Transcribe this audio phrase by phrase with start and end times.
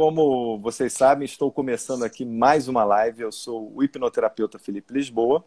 [0.00, 3.22] como vocês sabem, estou começando aqui mais uma live.
[3.22, 5.44] Eu sou o hipnoterapeuta Felipe Lisboa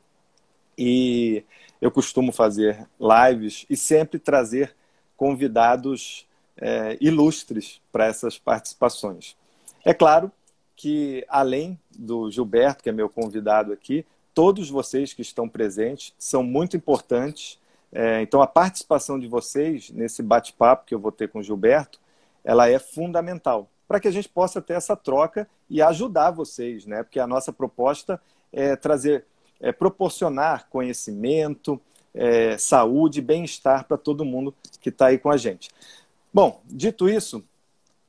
[0.77, 1.45] e
[1.79, 4.75] eu costumo fazer lives e sempre trazer
[5.15, 6.27] convidados
[6.57, 9.37] é, ilustres para essas participações.
[9.85, 10.29] É claro
[10.75, 16.43] que, além do Gilberto, que é meu convidado aqui, todos vocês que estão presentes são
[16.43, 17.57] muito importantes.
[17.89, 22.01] É, então, a participação de vocês nesse bate-papo que eu vou ter com o Gilberto,
[22.43, 27.03] ela é fundamental para que a gente possa ter essa troca e ajudar vocês, né?
[27.03, 29.25] Porque a nossa proposta é trazer,
[29.59, 31.77] é proporcionar conhecimento,
[32.13, 35.69] é, saúde, bem-estar para todo mundo que está aí com a gente.
[36.33, 37.43] Bom, dito isso,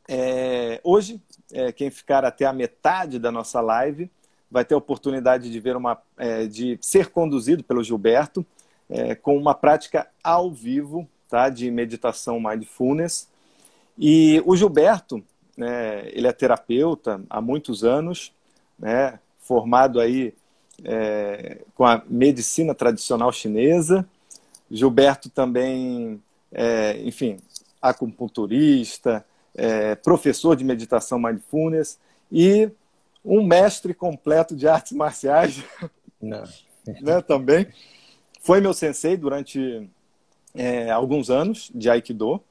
[0.08, 1.20] é, hoje,
[1.52, 4.08] é, quem ficar até a metade da nossa live
[4.48, 8.46] vai ter a oportunidade de ver uma, é, de ser conduzido pelo Gilberto
[8.88, 13.28] é, com uma prática ao vivo, tá, de meditação mindfulness.
[13.98, 15.24] E o Gilberto,
[15.56, 18.32] né, ele é terapeuta há muitos anos,
[18.78, 20.34] né, formado aí
[20.84, 24.06] é, com a medicina tradicional chinesa.
[24.70, 27.38] Gilberto também, é, enfim,
[27.80, 31.98] acupunturista, é, professor de meditação mindfulness
[32.30, 32.70] e
[33.24, 35.62] um mestre completo de artes marciais.
[36.20, 36.44] Não.
[37.02, 37.66] né, também.
[38.40, 39.88] Foi meu sensei durante
[40.54, 42.42] é, alguns anos de Aikido.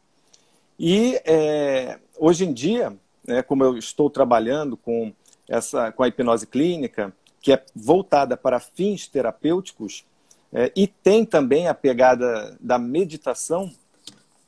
[0.79, 2.95] E é, hoje em dia,
[3.27, 5.11] né, como eu estou trabalhando com,
[5.49, 10.05] essa, com a hipnose clínica, que é voltada para fins terapêuticos,
[10.53, 13.73] é, e tem também a pegada da meditação,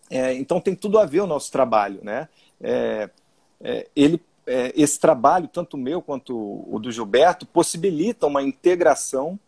[0.07, 1.99] é, então tem tudo a ver o nosso trabalho.
[2.03, 2.29] Né?
[2.61, 3.09] É,
[3.59, 6.35] é, ele, é, esse trabalho, tanto meu quanto
[6.69, 9.39] o do Gilberto, possibilita uma integração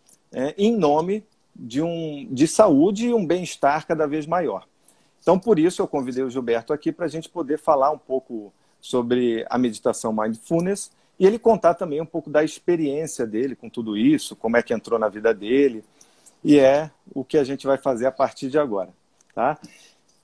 [0.58, 1.24] em nome
[1.56, 4.68] de, um, de saúde e um bem-estar cada vez maior.
[5.26, 8.54] Então, por isso, eu convidei o Gilberto aqui para a gente poder falar um pouco
[8.80, 13.98] sobre a meditação mindfulness e ele contar também um pouco da experiência dele com tudo
[13.98, 15.84] isso, como é que entrou na vida dele,
[16.44, 18.94] e é o que a gente vai fazer a partir de agora,
[19.34, 19.58] tá?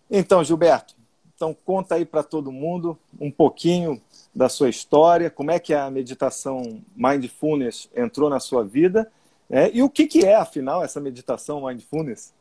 [0.07, 0.94] Então, Gilberto,
[1.35, 4.00] então conta aí para todo mundo um pouquinho
[4.35, 9.11] da sua história, como é que a meditação mindfulness entrou na sua vida,
[9.50, 9.72] né?
[9.73, 12.31] e o que, que é, afinal, essa meditação mindfulness?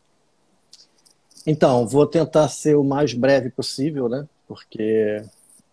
[1.47, 4.27] Então, vou tentar ser o mais breve possível, né?
[4.47, 5.23] Porque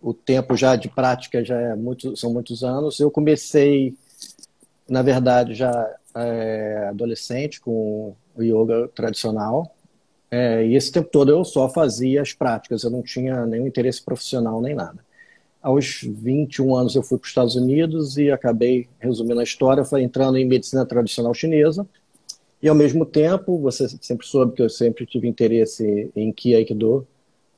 [0.00, 3.00] o tempo já de prática já é muito, são muitos anos.
[3.00, 3.94] Eu comecei,
[4.88, 9.74] na verdade, já é, adolescente com o yoga tradicional.
[10.30, 14.02] É, e esse tempo todo eu só fazia as práticas, eu não tinha nenhum interesse
[14.02, 14.98] profissional nem nada.
[15.60, 20.02] Aos 21 anos eu fui para os Estados Unidos e acabei, resumindo a história, foi
[20.02, 21.86] entrando em medicina tradicional chinesa
[22.60, 27.06] e ao mesmo tempo, você sempre soube que eu sempre tive interesse em Ki Aikido.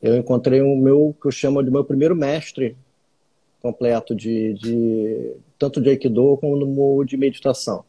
[0.02, 2.76] Eu encontrei o meu, que eu chamo de meu primeiro mestre
[3.62, 7.84] completo de, de tanto de Aikido como de meditação.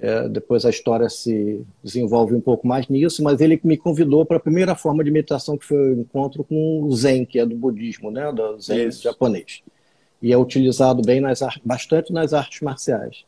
[0.00, 4.36] É, depois a história se desenvolve um pouco mais nisso, mas ele me convidou para
[4.36, 7.56] a primeira forma de meditação que foi o encontro com o Zen, que é do
[7.56, 9.02] budismo, né, do Zen Isso.
[9.02, 9.60] japonês.
[10.22, 13.24] E é utilizado bem nas bastante nas artes marciais.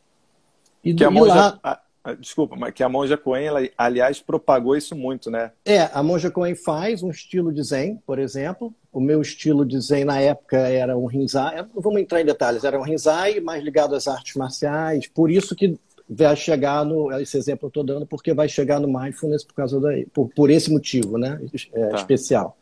[0.84, 1.58] E, que e lá...
[2.02, 5.52] Ah, desculpa, mas que a Monja Coen, ela, aliás, propagou isso muito, né?
[5.64, 8.74] É, a Monja Coen faz um estilo de Zen, por exemplo.
[8.90, 11.64] O meu estilo de Zen na época era um Rinzai.
[11.74, 15.06] Vamos entrar em detalhes, era um Rinzai mais ligado às artes marciais.
[15.06, 15.78] Por isso que
[16.08, 17.12] vai chegar no.
[17.20, 20.06] Esse exemplo eu estou dando, porque vai chegar no Mindfulness por causa daí.
[20.06, 21.40] Por, por esse motivo, né?
[21.72, 21.96] É, tá.
[21.96, 22.56] Especial.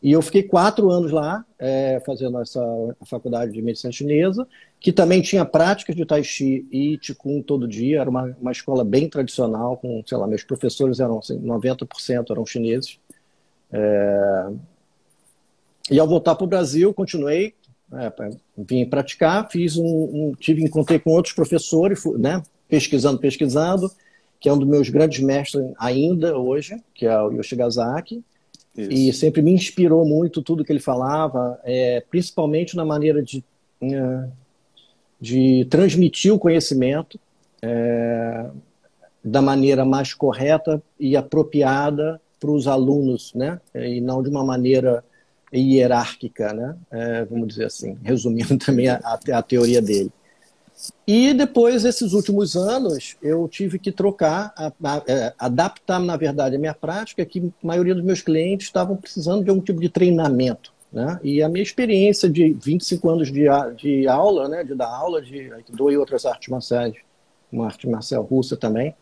[0.00, 2.60] E eu fiquei quatro anos lá, é, fazendo essa
[3.04, 4.46] faculdade de medicina chinesa,
[4.78, 8.00] que também tinha práticas de Tai Chi e Qigong todo dia.
[8.00, 12.46] Era uma, uma escola bem tradicional, com, sei lá, meus professores eram assim, 90% eram
[12.46, 13.00] chineses.
[13.72, 14.50] É...
[15.90, 17.54] E ao voltar para o Brasil, continuei,
[17.92, 18.12] é,
[18.56, 23.90] vim praticar, fiz um, um, tive encontrei com outros professores, né, pesquisando, pesquisando,
[24.38, 28.22] que é um dos meus grandes mestres ainda hoje, que é o Yoshigazaki.
[28.82, 33.44] E sempre me inspirou muito tudo que ele falava, é, principalmente na maneira de,
[33.82, 34.28] é,
[35.20, 37.18] de transmitir o conhecimento
[37.60, 38.46] é,
[39.24, 43.60] da maneira mais correta e apropriada para os alunos, né?
[43.74, 45.04] E não de uma maneira
[45.52, 46.76] hierárquica, né?
[46.90, 49.00] É, vamos dizer assim, resumindo também a,
[49.32, 50.12] a teoria dele.
[51.06, 56.56] E depois, esses últimos anos, eu tive que trocar, a, a, é, adaptar, na verdade,
[56.56, 59.88] a minha prática, que a maioria dos meus clientes estavam precisando de algum tipo de
[59.88, 60.72] treinamento.
[60.92, 61.18] Né?
[61.22, 63.46] E a minha experiência de 25 anos de,
[63.76, 66.94] de aula, né, de dar aula de Aikido e outras artes marciais,
[67.50, 68.94] uma arte marcial russa também,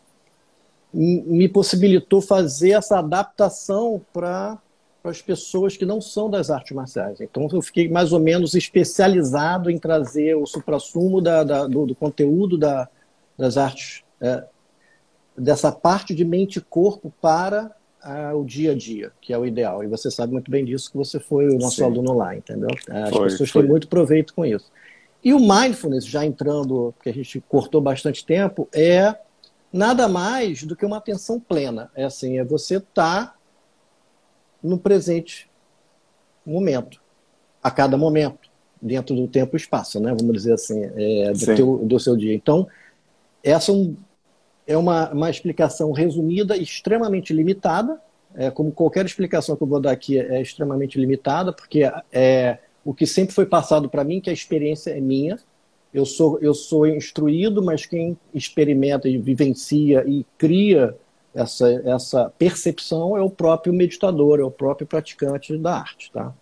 [0.93, 4.59] me possibilitou fazer essa adaptação para
[5.07, 7.21] para as pessoas que não são das artes marciais.
[7.21, 11.95] Então, eu fiquei mais ou menos especializado em trazer o suprassumo da, da, do, do,
[11.95, 12.89] conteúdo da,
[13.39, 14.43] das artes, é,
[15.39, 17.71] dessa parte de mente e corpo para
[18.35, 19.85] o dia a dia, que é o ideal.
[19.85, 21.85] E você sabe muito bem disso, que você foi o nosso Sim.
[21.85, 22.69] aluno lá, entendeu?
[22.89, 23.63] As foi, pessoas foi.
[23.63, 24.73] têm muito proveito com isso.
[25.23, 29.15] E o mindfulness, já entrando, que a gente cortou bastante tempo, é
[29.73, 31.93] nada mais do que uma atenção plena.
[31.95, 33.36] É assim, é você estar tá
[34.67, 35.49] no presente
[36.45, 37.01] momento,
[37.63, 40.15] a cada momento, dentro do tempo e espaço, né?
[40.19, 42.35] Vamos dizer assim, é, do, teu, do seu dia.
[42.35, 42.67] Então,
[43.43, 43.73] essa
[44.67, 48.01] é uma, uma explicação resumida, extremamente limitada,
[48.35, 52.59] é, como qualquer explicação que eu vou dar aqui é, é extremamente limitada, porque é
[52.85, 55.39] o que sempre foi passado para mim, que a experiência é minha.
[55.93, 60.95] Eu sou, eu sou instruído, mas quem experimenta e vivencia e cria
[61.37, 66.11] essa, essa percepção é o próprio meditador, é o próprio praticante da arte.
[66.11, 66.33] Tá?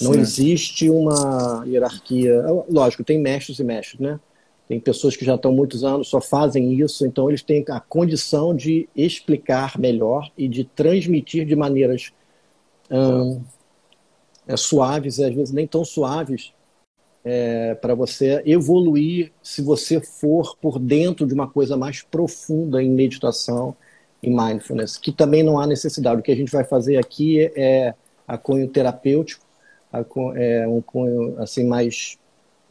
[0.00, 0.20] Não Sim.
[0.20, 2.42] existe uma hierarquia.
[2.68, 4.18] Lógico, tem mestres e mestres, né?
[4.66, 8.54] Tem pessoas que já estão muitos anos, só fazem isso, então eles têm a condição
[8.54, 12.12] de explicar melhor e de transmitir de maneiras
[12.88, 13.42] hum,
[14.46, 16.52] é, suaves, e às vezes nem tão suaves,
[17.24, 22.88] é, para você evoluir se você for por dentro de uma coisa mais profunda em
[22.88, 23.76] meditação
[24.22, 26.20] e mindfulness, que também não há necessidade.
[26.20, 27.94] O que a gente vai fazer aqui é
[28.26, 29.44] a cunho terapêutico,
[29.92, 30.04] a,
[30.36, 32.18] é um cunho assim mais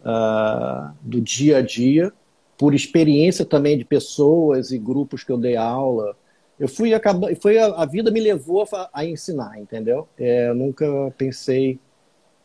[0.02, 2.14] uh, do dia a dia,
[2.58, 6.16] por experiência também de pessoas e grupos que eu dei aula.
[6.60, 10.08] Eu fui acabar, foi a, a vida me levou a, a ensinar, entendeu?
[10.18, 10.86] É, eu nunca
[11.18, 11.80] pensei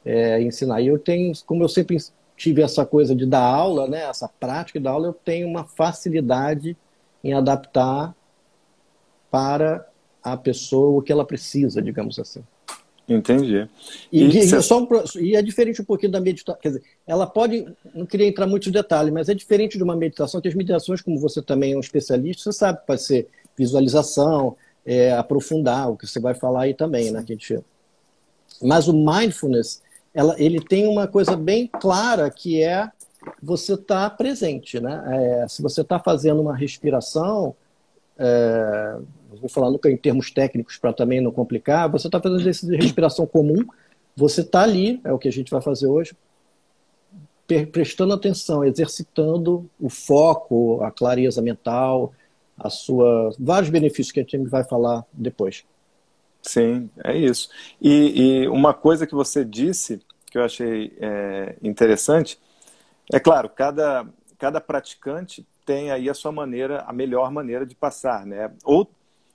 [0.05, 0.81] é, em ensinar.
[0.81, 1.97] E eu tenho, como eu sempre
[2.37, 6.77] tive essa coisa de dar aula, né, essa prática da aula, eu tenho uma facilidade
[7.23, 8.15] em adaptar
[9.35, 9.85] para
[10.23, 12.41] a pessoa o que ela precisa, digamos assim.
[13.09, 13.69] Entendi.
[14.13, 14.63] E, e, cê...
[14.63, 16.61] só um, e, é diferente um pouquinho da meditação.
[16.63, 17.67] Quer dizer, ela pode.
[17.93, 21.03] Não queria entrar muito em detalhe, mas é diferente de uma meditação, que as meditações,
[21.03, 23.27] como você também é um especialista, você sabe que pode ser
[23.59, 27.25] visualização, é, aprofundar, o que você vai falar aí também, né?
[27.27, 27.59] Gente...
[28.63, 29.83] Mas o mindfulness,
[30.15, 32.89] ela, ele tem uma coisa bem clara que é
[33.43, 35.43] você estar tá presente, né?
[35.43, 37.57] É, se você está fazendo uma respiração,
[38.17, 38.97] é,
[39.41, 42.77] vou falar nunca em termos técnicos para também não complicar, você está fazendo exercício de
[42.77, 43.65] respiração comum,
[44.17, 46.17] você está ali, é o que a gente vai fazer hoje,
[47.73, 52.13] prestando atenção, exercitando o foco, a clareza mental,
[52.57, 55.65] a sua vários benefícios que a gente vai falar depois.
[56.41, 57.49] Sim, é isso.
[57.81, 60.01] E, e uma coisa que você disse
[60.31, 62.39] que eu achei é, interessante,
[63.13, 64.07] é claro, cada,
[64.39, 68.51] cada praticante tem aí a sua maneira, a melhor maneira de passar, né?
[68.65, 68.89] Ou,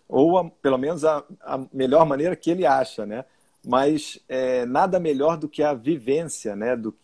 [0.10, 3.24] ou a, pelo menos a, a, melhor maneira que ele acha, né?
[3.64, 6.76] Mas é, nada melhor do que a vivência, né?
[6.76, 6.96] Do,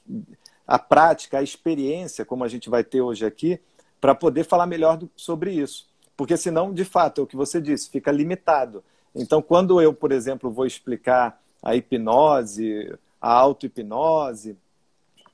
[0.66, 3.60] a prática, a experiência, como a gente vai ter hoje aqui,
[4.02, 5.88] para poder falar melhor do, sobre isso.
[6.18, 8.84] Porque senão, de fato, é o que você disse, fica limitado.
[9.14, 14.58] Então, quando eu, por exemplo, vou explicar a hipnose, a auto-hipnose,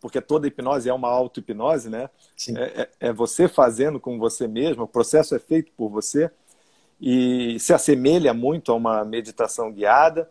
[0.02, 2.10] porque toda hipnose é uma auto-hipnose, né?
[2.50, 6.32] É, é, é, você fazendo com você mesmo, o processo é feito por você
[7.02, 10.30] e se assemelha muito a uma meditação guiada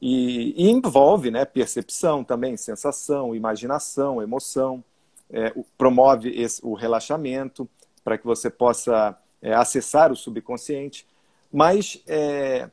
[0.00, 4.84] e, e envolve né, percepção também, sensação, imaginação, emoção,
[5.30, 7.68] é, promove esse, o relaxamento
[8.04, 11.06] para que você possa é, acessar o subconsciente,
[11.52, 12.68] mas é,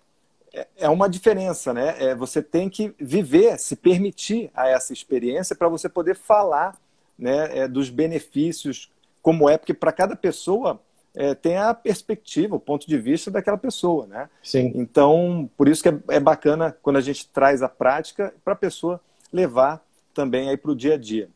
[0.53, 1.95] é, é uma diferença, né?
[1.97, 6.77] É, você tem que viver, se permitir a essa experiência para você poder falar
[7.17, 10.81] né, é, dos benefícios, como é, porque para cada pessoa
[11.15, 14.29] é, tem a perspectiva, o ponto de vista daquela pessoa, né?
[14.41, 14.71] Sim.
[14.75, 18.57] Então, por isso que é, é bacana quando a gente traz a prática para a
[18.57, 19.01] pessoa
[19.31, 21.29] levar também aí para o dia a dia.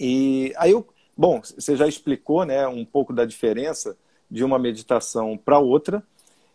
[0.00, 0.86] E aí, eu,
[1.16, 3.96] bom, você já explicou, né, um pouco da diferença
[4.30, 6.02] de uma meditação para outra.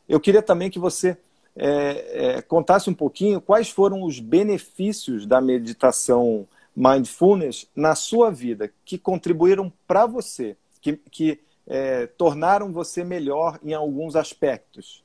[0.07, 1.17] Eu queria também que você
[1.55, 8.71] é, é, contasse um pouquinho quais foram os benefícios da meditação mindfulness na sua vida,
[8.83, 15.03] que contribuíram para você, que, que é, tornaram você melhor em alguns aspectos.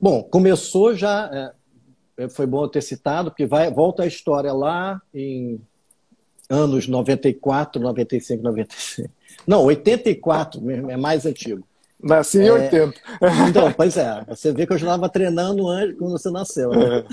[0.00, 1.54] Bom, começou já,
[2.18, 5.60] é, foi bom ter citado, porque vai, volta a história lá em
[6.48, 9.08] anos 94, 95, 96.
[9.46, 11.66] Não, 84 mesmo, é mais antigo.
[12.06, 12.52] Nasci em é...
[12.52, 12.94] 80.
[13.48, 14.24] Então, pois é.
[14.28, 16.70] Você vê que eu já estava treinando antes quando você nasceu.
[16.70, 17.04] Né?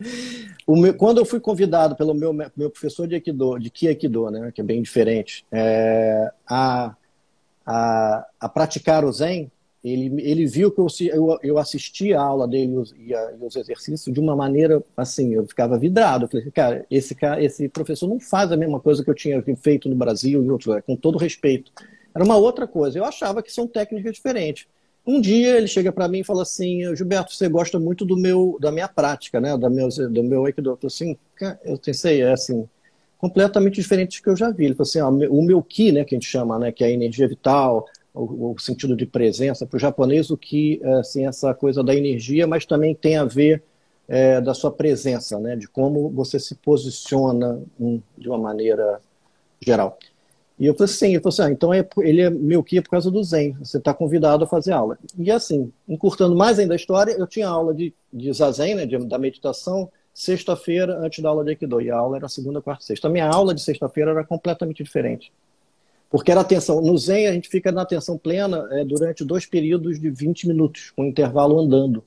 [0.00, 0.06] É.
[0.68, 4.60] Meu, quando eu fui convidado pelo meu, meu professor de Aikido, de Kiaikido, né, que
[4.60, 6.94] é bem diferente, é, a,
[7.64, 9.50] a, a praticar o Zen,
[9.82, 13.56] ele, ele viu que eu, eu, eu assistia a aula dele e, a, e, os
[13.56, 16.24] exercícios de uma maneira assim, eu ficava vidrado.
[16.24, 19.42] Eu falei, cara, esse, cara, esse professor não faz a mesma coisa que eu tinha
[19.56, 21.72] feito no Brasil e outros lugares, com todo respeito.
[22.18, 22.98] Era uma outra coisa.
[22.98, 24.66] Eu achava que são técnicas diferentes.
[25.06, 28.58] Um dia ele chega para mim e fala assim, Gilberto, você gosta muito do meu,
[28.60, 29.56] da minha prática, né?
[29.56, 30.70] Da meu, do meu Aikido.
[30.70, 31.16] Eu falei assim,
[31.64, 32.68] eu pensei, é assim,
[33.18, 34.64] completamente diferente do que eu já vi.
[34.64, 36.88] Ele falou assim, ó, o meu Ki, né, que a gente chama, né, que é
[36.88, 41.24] a energia vital, o, o sentido de presença, para o japonês o Ki, é, assim,
[41.24, 43.62] essa coisa da energia, mas também tem a ver
[44.08, 49.00] é, da sua presença, né, de como você se posiciona um, de uma maneira
[49.60, 49.96] geral.
[50.58, 52.82] E eu falei assim, eu falei assim, ah, então é, ele é meu que é
[52.82, 54.98] por causa do Zen, você está convidado a fazer aula.
[55.16, 58.98] E assim, encurtando mais ainda a história, eu tinha aula de, de Zazen, né, de,
[59.06, 63.06] da meditação, sexta-feira antes da aula de Aikido, e a aula era segunda, quarta, sexta.
[63.06, 65.32] A minha aula de sexta-feira era completamente diferente.
[66.10, 70.00] Porque era atenção, no Zen a gente fica na atenção plena é, durante dois períodos
[70.00, 72.02] de 20 minutos, com intervalo andando.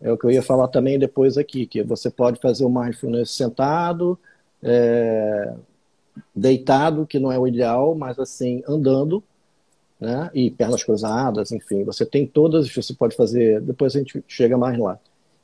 [0.00, 3.32] É o que eu ia falar também depois aqui, que você pode fazer o mindfulness
[3.32, 4.16] sentado,
[4.62, 5.52] é,
[6.34, 9.22] deitado, que não é o ideal, mas assim, andando,
[10.00, 10.30] né?
[10.34, 14.78] E pernas cruzadas, enfim, você tem todas, você pode fazer, depois a gente chega mais
[14.78, 14.98] lá.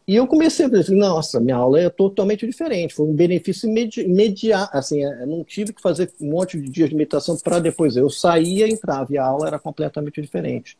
[0.07, 4.77] E eu comecei a pensar, nossa, minha aula é totalmente diferente, foi um benefício imediato,
[4.77, 7.97] assim, eu é, não tive que fazer um monte de dias de meditação para depois,
[7.97, 10.77] eu saía, entrava e a aula era completamente diferente.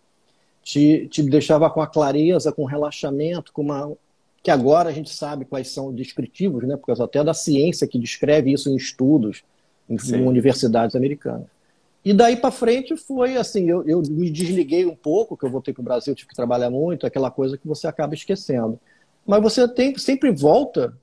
[0.63, 3.93] Te, te deixava com a clareza, com relaxamento, com uma,
[4.43, 7.99] que agora a gente sabe quais são descritivos, né, por causa até da ciência que
[7.99, 9.43] descreve isso em estudos,
[9.89, 11.47] em, em universidades americanas.
[12.05, 15.73] E daí para frente foi assim, eu, eu, me desliguei um pouco, que eu voltei
[15.73, 18.79] para o Brasil, tive que trabalhar muito, aquela coisa que você acaba esquecendo.
[19.27, 20.95] Mas você tem, sempre volta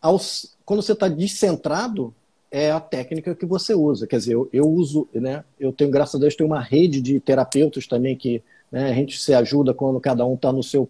[0.00, 2.14] aos, quando você está descentrado,
[2.52, 4.06] é a técnica que você usa.
[4.06, 5.42] Quer dizer, eu, eu, uso, né?
[5.58, 9.20] Eu tenho, graças a Deus, tenho uma rede de terapeutas também que né, a gente
[9.20, 10.88] se ajuda quando cada um está no seu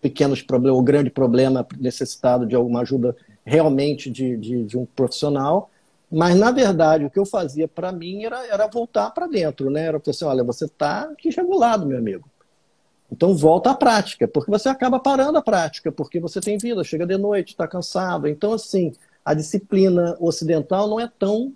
[0.00, 5.70] pequenos problemas ou grande problema necessitado de alguma ajuda realmente de, de, de um profissional.
[6.12, 9.86] Mas, na verdade, o que eu fazia para mim era, era voltar para dentro, né?
[9.86, 12.28] Era assim, olha, você está desregulado, meu amigo.
[13.10, 17.06] Então, volta à prática, porque você acaba parando a prática, porque você tem vida, chega
[17.06, 18.28] de noite, está cansado.
[18.28, 18.92] Então, assim,
[19.24, 21.54] a disciplina ocidental não é tão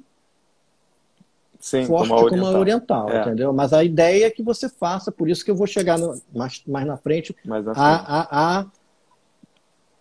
[1.61, 3.21] Sim, forte como a oriental, como a oriental é.
[3.21, 3.53] entendeu?
[3.53, 6.63] Mas a ideia é que você faça, por isso que eu vou chegar no, mais,
[6.67, 7.87] mais na frente, mais na frente.
[7.87, 8.67] A, a,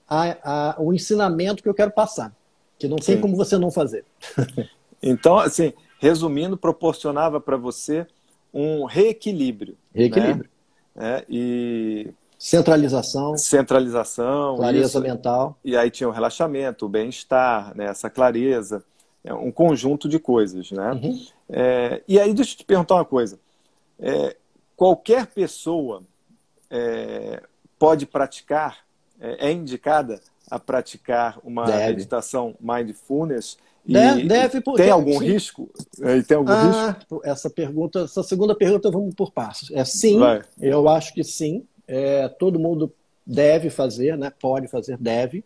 [0.07, 2.33] a, a, o ensinamento que eu quero passar
[2.77, 3.21] que não tem Sim.
[3.21, 4.05] como você não fazer.
[5.01, 8.05] então, assim, resumindo, proporcionava para você
[8.53, 9.77] um reequilíbrio.
[9.93, 10.49] Reequilíbrio.
[10.95, 11.17] Né?
[11.17, 15.01] É, e centralização, centralização, clareza isso.
[15.01, 15.57] mental.
[15.63, 17.85] E aí tinha o relaxamento, o bem-estar, né?
[17.85, 18.83] essa clareza,
[19.25, 20.91] é um conjunto de coisas, né?
[20.91, 21.25] Uhum.
[21.49, 23.39] É, e aí deixa eu te perguntar uma coisa:
[23.99, 24.35] é,
[24.75, 26.03] qualquer pessoa
[26.69, 27.41] é,
[27.79, 28.84] pode praticar,
[29.19, 30.19] é, é indicada
[30.49, 31.93] a praticar uma deve.
[31.93, 33.57] meditação mindfulness?
[33.85, 35.25] E deve, deve porque, tem algum sim.
[35.25, 35.69] risco?
[35.99, 37.21] E tem algum ah, risco?
[37.23, 39.71] Essa pergunta, essa segunda pergunta, vamos por passos.
[39.71, 40.41] É sim, Vai.
[40.59, 41.65] eu acho que sim.
[41.87, 42.91] É, todo mundo
[43.25, 44.31] deve fazer, né?
[44.39, 45.43] Pode fazer, deve,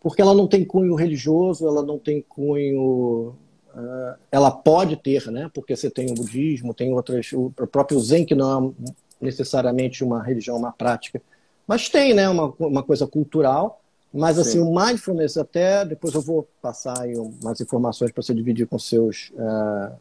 [0.00, 3.36] porque ela não tem cunho religioso, ela não tem cunho
[3.74, 5.50] Uh, ela pode ter, né?
[5.54, 8.86] Porque você tem o budismo, tem outras, o próprio Zen que não é
[9.18, 11.22] necessariamente uma religião, uma prática,
[11.66, 12.28] mas tem, né?
[12.28, 13.80] Uma, uma coisa cultural.
[14.12, 14.60] Mas assim, Sim.
[14.60, 19.32] o mindfulness até, depois eu vou passar aí umas informações para você dividir com seus
[19.32, 19.94] uh,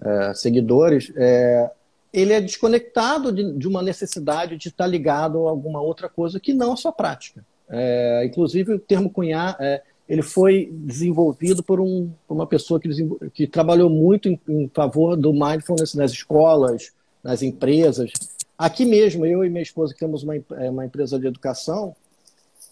[0.00, 1.68] uh, seguidores, é,
[2.12, 6.54] ele é desconectado de, de, uma necessidade de estar ligado a alguma outra coisa que
[6.54, 7.44] não a sua prática.
[7.68, 12.88] É, inclusive, o termo cunhar, é, ele foi desenvolvido por, um, por uma pessoa que,
[13.34, 16.92] que trabalhou muito em, em favor do mindfulness nas escolas,
[17.24, 18.12] nas empresas.
[18.58, 20.34] Aqui mesmo, eu e minha esposa, temos uma,
[20.70, 21.94] uma empresa de educação,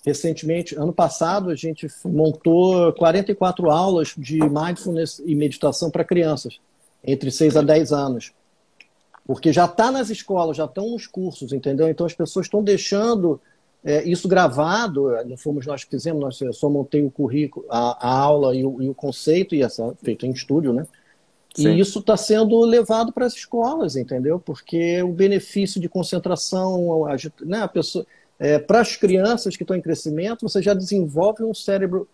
[0.05, 6.61] Recentemente, ano passado, a gente montou 44 aulas de mindfulness e meditação para crianças,
[7.03, 8.33] entre 6 a 10 anos.
[9.27, 11.89] Porque já está nas escolas, já estão nos cursos, entendeu?
[11.89, 13.41] Então as pessoas estão deixando
[13.83, 18.19] é, isso gravado, não fomos nós que fizemos, nós, só montei o currículo, a, a
[18.19, 20.87] aula e o, e o, conceito, e essa feito em estúdio, né?
[21.55, 21.69] Sim.
[21.69, 24.41] E isso está sendo levado para as escolas, entendeu?
[24.41, 28.05] Porque o benefício de concentração, a, né, a pessoa
[28.39, 32.09] é, para as crianças que estão em crescimento, você já desenvolve um cérebro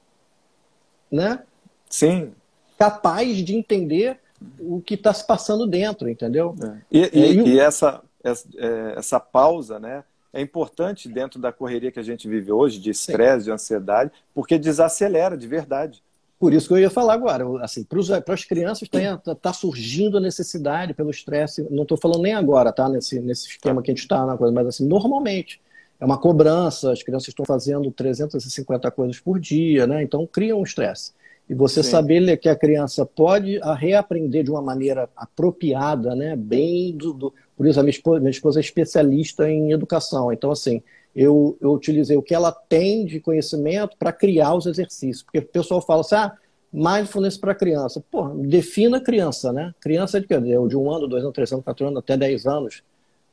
[1.10, 1.40] né?
[1.88, 2.32] Sim.
[2.78, 4.18] capaz de entender
[4.60, 6.54] o que está se passando dentro, entendeu?
[6.62, 6.78] É.
[6.90, 10.04] E, e, é, e, essa, essa, é, essa pausa, né?
[10.32, 14.56] É importante dentro da correria que a gente vive hoje, de estresse, de ansiedade, porque
[14.56, 16.00] desacelera de verdade.
[16.40, 20.20] Por isso que eu ia falar agora, assim, para as crianças está tá surgindo a
[20.20, 22.88] necessidade pelo estresse, não estou falando nem agora, tá?
[22.88, 25.60] Nesse, nesse esquema que a gente está, mas assim, normalmente
[26.00, 30.02] é uma cobrança, as crianças estão fazendo 350 coisas por dia, né?
[30.02, 31.12] Então cria um estresse.
[31.46, 31.90] E você Sim.
[31.90, 36.34] saber que a criança pode reaprender de uma maneira apropriada, né?
[36.36, 37.34] Bem do, do...
[37.54, 40.32] por isso a minha esposa, minha esposa é especialista em educação.
[40.32, 40.82] Então assim,
[41.14, 45.22] eu, eu utilizei o que ela tem de conhecimento para criar os exercícios.
[45.22, 46.36] Porque o pessoal fala assim, ah,
[46.72, 48.02] mindfulness para criança.
[48.10, 49.74] Pô, defina criança, né?
[49.80, 52.82] Criança de, de um ano, dois anos, três anos, quatro anos, até dez anos.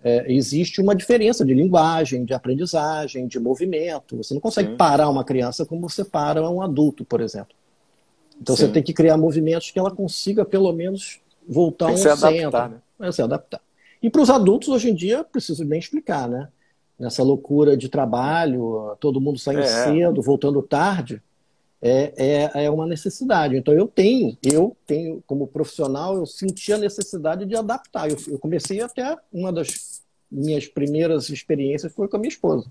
[0.03, 4.17] É, existe uma diferença de linguagem, de aprendizagem, de movimento.
[4.17, 4.77] Você não consegue Sim.
[4.77, 7.55] parar uma criança como você para um adulto, por exemplo.
[8.39, 8.65] Então Sim.
[8.65, 12.27] você tem que criar movimentos que ela consiga, pelo menos, voltar tem ao centro.
[12.27, 12.77] Adaptar, né?
[12.99, 13.61] É, se adaptar.
[14.01, 16.47] E para os adultos, hoje em dia, preciso nem explicar, né?
[16.99, 19.83] Nessa loucura de trabalho, todo mundo saindo é.
[19.83, 21.21] cedo, voltando tarde,
[21.81, 22.13] é,
[22.55, 23.55] é, é uma necessidade.
[23.55, 28.09] Então eu tenho, eu tenho, como profissional, eu senti a necessidade de adaptar.
[28.09, 32.67] Eu, eu comecei até uma das minhas primeiras experiências foi com a minha esposa.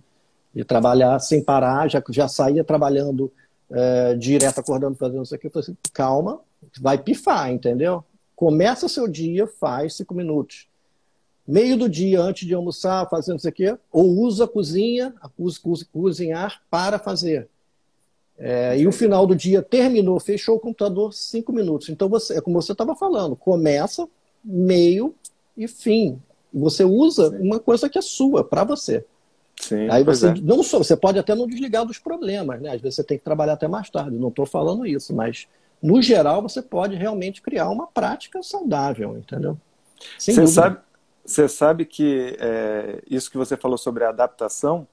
[0.53, 3.33] De trabalhar sem parar, já, já saía trabalhando
[3.71, 5.47] é, direto, acordando, fazendo isso aqui.
[5.47, 6.41] Eu falei assim, calma,
[6.81, 8.03] vai pifar, entendeu?
[8.35, 10.67] Começa seu dia, faz cinco minutos
[11.47, 15.61] meio do dia antes de almoçar, fazendo isso aqui, ou usa a cozinha, usa,
[15.93, 17.49] cozinhar para fazer.
[18.39, 21.89] É, e o final do dia terminou, fechou o computador cinco minutos.
[21.89, 24.07] Então você, é como você estava falando, começa,
[24.45, 25.15] meio
[25.57, 26.21] e fim.
[26.53, 27.39] Você usa Sim.
[27.39, 29.05] uma coisa que é sua, para você.
[29.59, 30.35] Sim, Aí você é.
[30.43, 32.75] não só, você pode até não desligar dos problemas, né?
[32.75, 34.19] Às vezes você tem que trabalhar até mais tarde.
[34.19, 35.49] Não estou falando isso, mas
[35.83, 39.57] no geral você pode realmente criar uma prática saudável, entendeu?
[40.19, 40.63] Sem você dúvida.
[40.63, 40.79] sabe,
[41.27, 44.87] você sabe que é, isso que você falou sobre a adaptação,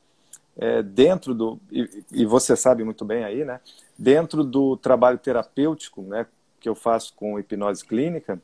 [0.57, 3.59] é, dentro do, e, e, você sabe muito bem aí, né?
[3.97, 6.27] Dentro do trabalho terapêutico, né,
[6.59, 8.39] que eu faço com hipnose clínica,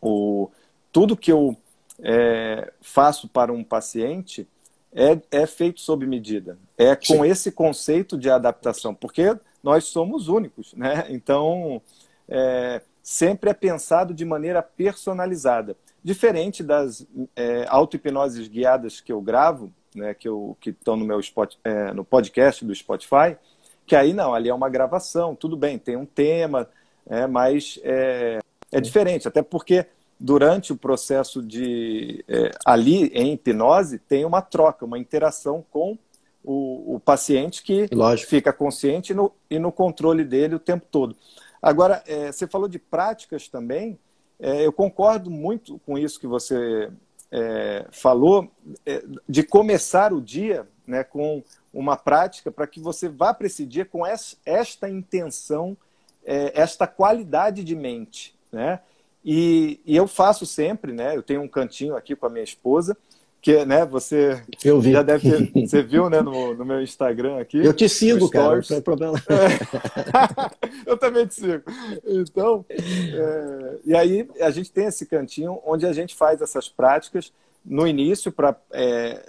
[0.00, 0.50] o,
[0.92, 1.56] tudo que eu
[2.00, 4.46] é, faço para um paciente
[4.92, 6.58] é, é feito sob medida.
[6.78, 7.26] É com Sim.
[7.26, 11.06] esse conceito de adaptação, porque nós somos únicos, né?
[11.08, 11.80] Então,
[12.28, 15.76] é, sempre é pensado de maneira personalizada.
[16.04, 20.28] Diferente das é, auto-hipnoses guiadas que eu gravo, né, que
[20.66, 23.38] estão no meu spot, é, no podcast do Spotify,
[23.86, 26.68] que aí não, ali é uma gravação, tudo bem, tem um tema,
[27.06, 28.38] é, mas é,
[28.70, 29.86] é diferente, até porque
[30.20, 35.98] durante o processo de é, ali em hipnose tem uma troca, uma interação com
[36.44, 38.28] o, o paciente que Lógico.
[38.28, 41.16] fica consciente e no, e no controle dele o tempo todo.
[41.62, 43.98] Agora, é, você falou de práticas também,
[44.38, 46.90] é, eu concordo muito com isso que você
[47.30, 48.50] é, falou,
[48.84, 51.42] é, de começar o dia né, com
[51.72, 55.76] uma prática para que você vá para esse dia com esta intenção,
[56.24, 58.34] é, esta qualidade de mente.
[58.52, 58.80] Né?
[59.24, 61.16] E, e, eu faço sempre, né?
[61.16, 62.96] Eu tenho um cantinho aqui com a minha esposa,
[63.44, 64.92] que né, você eu vi.
[64.92, 67.58] já deve ter, você viu né, no, no meu Instagram aqui.
[67.58, 69.22] Eu te sigo, cara, não tem problema.
[69.28, 71.62] É, eu também te sigo.
[72.06, 77.34] Então, é, e aí a gente tem esse cantinho onde a gente faz essas práticas
[77.62, 79.26] no início para é,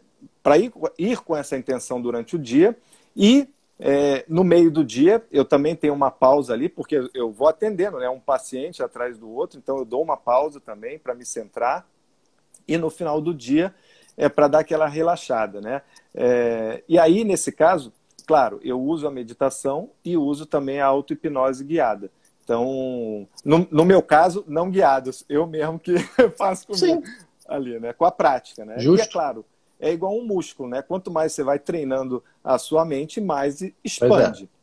[0.60, 2.74] ir, ir com essa intenção durante o dia
[3.18, 7.50] e é, no meio do dia, eu também tenho uma pausa ali, porque eu vou
[7.50, 11.26] atendendo né, um paciente atrás do outro, então eu dou uma pausa também para me
[11.26, 11.86] centrar.
[12.68, 13.76] E no final do dia,
[14.18, 15.82] é para dar aquela relaxada, né?
[16.14, 17.92] É, e aí, nesse caso,
[18.26, 22.10] claro, eu uso a meditação e uso também a auto-hipnose guiada.
[22.44, 25.96] Então, no, no, meu caso, não guiados, eu mesmo que
[26.38, 27.14] faço comigo Sim.
[27.48, 27.92] ali, né?
[27.92, 28.78] Com a prática, né?
[28.78, 29.04] Justo.
[29.04, 29.44] E é claro,
[29.80, 30.82] é igual um músculo, né?
[30.82, 34.50] Quanto mais você vai treinando a sua mente, mais expande.
[34.52, 34.56] É.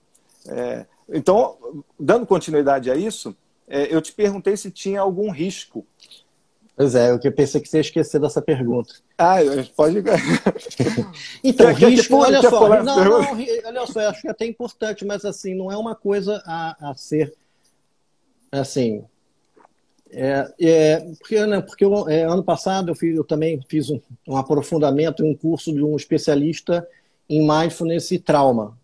[0.49, 3.37] É, então, dando continuidade a isso,
[3.69, 5.87] é, eu te perguntei se tinha algum risco
[6.77, 8.95] Pois é, eu pensei que você ia esquecer dessa pergunta.
[9.19, 9.37] Ah,
[9.77, 9.99] pode.
[11.45, 13.21] então, quer, risco, olha só, não, não,
[13.67, 16.91] olha só, eu acho que é até importante, mas assim, não é uma coisa a,
[16.91, 17.35] a ser
[18.51, 19.05] assim.
[20.11, 23.99] É, é, porque né, porque eu, é, ano passado eu, fiz, eu também fiz um,
[24.29, 26.87] um aprofundamento em um curso de um especialista
[27.29, 28.77] em mindfulness e trauma.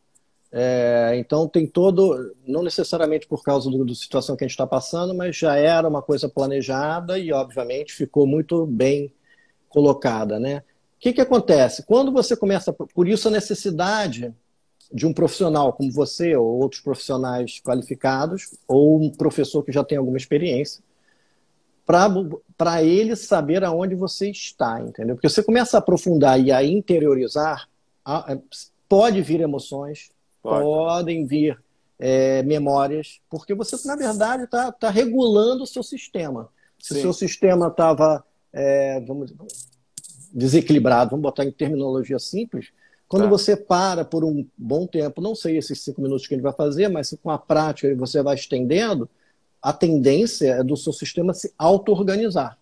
[0.50, 5.14] É, então tem todo, não necessariamente por causa da situação que a gente está passando,
[5.14, 9.12] mas já era uma coisa planejada e obviamente ficou muito bem
[9.68, 10.62] colocada, né?
[10.96, 11.84] O que, que acontece?
[11.84, 14.34] Quando você começa, por isso a necessidade
[14.92, 19.98] de um profissional como você ou outros profissionais qualificados ou um professor que já tem
[19.98, 20.82] alguma experiência
[22.56, 25.14] para ele saber aonde você está, entendeu?
[25.14, 27.66] Porque você começa a aprofundar e a interiorizar,
[28.86, 30.10] pode vir emoções,
[30.42, 30.62] Pode.
[30.62, 31.58] podem vir
[31.98, 36.48] é, memórias, porque você, na verdade, está tá regulando o seu sistema.
[36.78, 39.34] Se o seu sistema estava, é, vamos
[40.32, 42.70] desequilibrado, vamos botar em terminologia simples,
[43.08, 43.28] quando tá.
[43.28, 46.52] você para por um bom tempo, não sei esses cinco minutos que a gente vai
[46.52, 49.08] fazer, mas com a prática você vai estendendo,
[49.62, 52.58] a tendência é do seu sistema se auto-organizar.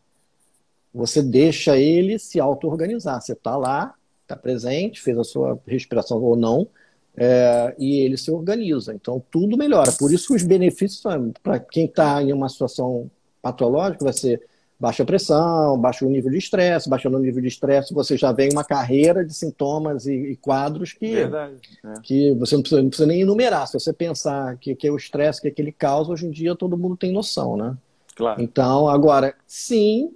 [0.95, 3.21] Você deixa ele se auto-organizar.
[3.21, 6.69] Você está lá, está presente, fez a sua respiração ou não,
[7.17, 8.95] é, e ele se organiza.
[8.95, 9.91] Então, tudo melhora.
[9.93, 11.03] Por isso os benefícios,
[11.43, 14.43] para quem está em uma situação patológica, vai ser
[14.79, 18.51] baixa pressão, baixa o nível de estresse, baixando o nível de estresse, você já vem
[18.53, 22.01] uma carreira de sintomas e, e quadros que, Verdade, é.
[22.03, 23.67] que você não precisa, não precisa, nem enumerar.
[23.67, 26.77] Se você pensar que, que é o estresse que aquele causa, hoje em dia todo
[26.77, 27.77] mundo tem noção, né?
[28.15, 28.43] Claro.
[28.43, 30.15] Então, agora, sim,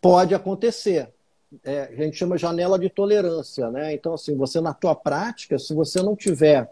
[0.00, 1.08] pode acontecer
[1.64, 3.94] é, a gente chama janela de tolerância, né?
[3.94, 6.70] Então, assim, você na tua prática, se você não tiver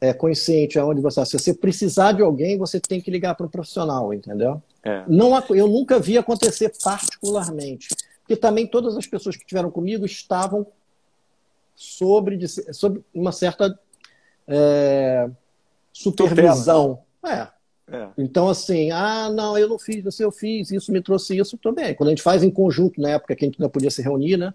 [0.00, 3.46] é, consciente aonde você está, se você precisar de alguém, você tem que ligar para
[3.46, 4.62] um profissional, entendeu?
[4.82, 5.04] É.
[5.06, 7.88] Não, eu nunca vi acontecer particularmente,
[8.20, 10.66] porque também todas as pessoas que estiveram comigo estavam
[11.74, 13.78] sobre, sobre uma certa
[14.48, 15.28] é,
[15.92, 17.00] supervisão.
[17.24, 17.48] É,
[17.90, 18.08] é.
[18.18, 21.94] Então, assim, ah, não, eu não fiz, você eu fiz, isso me trouxe isso também.
[21.94, 24.36] Quando a gente faz em conjunto, na época que a gente não podia se reunir,
[24.36, 24.52] né?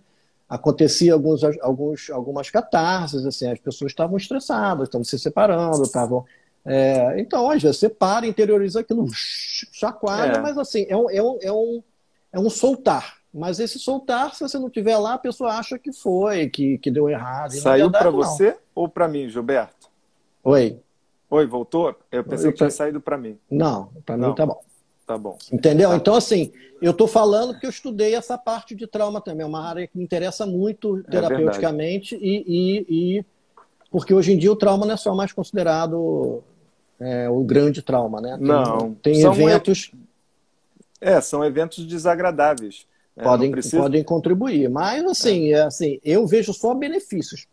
[0.50, 6.26] Acontecia alguns, alguns, algumas catarses, assim, as pessoas estavam estressadas, estavam se separando, estavam.
[6.66, 10.42] É, então, às vezes, você para, interioriza aquilo, chacoalha, é.
[10.42, 11.84] mas assim, é um, é, um, é, um,
[12.34, 13.22] é um soltar.
[13.34, 16.92] Mas esse soltar, se você não tiver lá, a pessoa acha que foi, que, que
[16.92, 17.54] deu errado.
[17.54, 19.90] Saiu para você ou para mim, Gilberto?
[20.44, 20.82] Oi.
[21.32, 21.96] Oi, voltou?
[22.12, 23.40] Eu pensei eu que tinha saído para mim.
[23.50, 24.62] Não, para mim tá bom.
[25.08, 25.38] Tá bom.
[25.50, 25.90] Entendeu?
[25.90, 25.96] Tá.
[25.96, 29.46] Então, assim, eu estou falando que eu estudei essa parte de trauma também.
[29.46, 33.26] É uma área que me interessa muito é terapeuticamente é e, e, e,
[33.90, 36.44] porque hoje em dia o trauma não é só mais considerado
[37.00, 38.38] é, o grande trauma, né?
[38.38, 38.94] Tem, não.
[38.96, 39.90] Tem eventos.
[41.00, 42.86] É, são eventos desagradáveis.
[43.16, 43.78] É, podem, precisa...
[43.78, 44.70] podem contribuir.
[44.70, 45.62] Mas, assim, é.
[45.62, 47.48] assim, eu vejo só benefícios.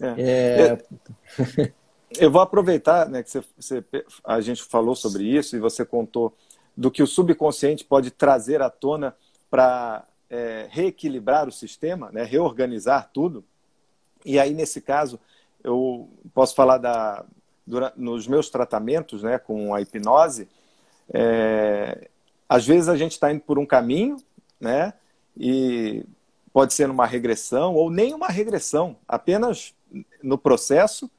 [0.00, 0.78] É.
[2.18, 3.84] Eu vou aproveitar né, que você, você,
[4.24, 6.36] a gente falou sobre isso e você contou
[6.76, 9.16] do que o subconsciente pode trazer à tona
[9.50, 13.44] para é, reequilibrar o sistema, né, reorganizar tudo.
[14.24, 15.18] E aí, nesse caso,
[15.62, 17.24] eu posso falar da,
[17.66, 20.48] durante, nos meus tratamentos né, com a hipnose.
[21.12, 22.08] É,
[22.48, 24.16] às vezes a gente está indo por um caminho,
[24.60, 24.94] né,
[25.36, 26.04] e
[26.52, 29.74] pode ser numa regressão ou nem uma regressão, apenas
[30.22, 31.10] no processo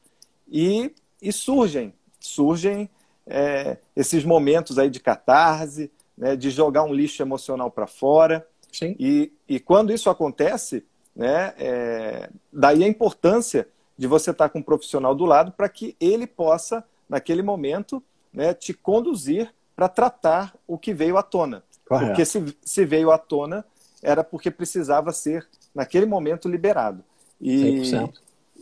[0.48, 2.90] e, e surgem, surgem
[3.26, 8.48] é, esses momentos aí de catarse, né, de jogar um lixo emocional para fora.
[8.72, 8.96] Sim.
[9.00, 14.64] E, e quando isso acontece, né, é, daí a importância de você estar com um
[14.64, 18.02] profissional do lado para que ele possa, naquele momento,
[18.32, 21.64] né, te conduzir para tratar o que veio à tona.
[21.86, 22.08] Correto.
[22.08, 23.66] Porque se, se veio à tona,
[24.02, 27.04] era porque precisava ser, naquele momento, liberado.
[27.40, 28.14] E, 100%.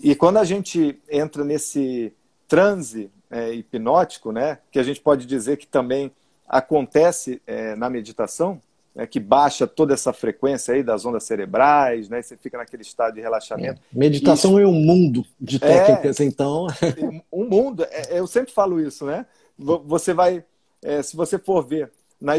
[0.04, 2.14] E quando a gente entra nesse
[2.48, 6.12] transe é, hipnótico, né, que a gente pode dizer que também
[6.48, 8.60] acontece é, na meditação,
[8.94, 13.14] né, que baixa toda essa frequência aí das ondas cerebrais, né, você fica naquele estado
[13.14, 13.80] de relaxamento.
[13.80, 16.68] É, meditação é um mundo de é, técnicas, então.
[17.32, 19.26] Um mundo, é, eu sempre falo isso, né?
[19.58, 20.44] Você vai,
[20.84, 22.34] é, se você for ver na,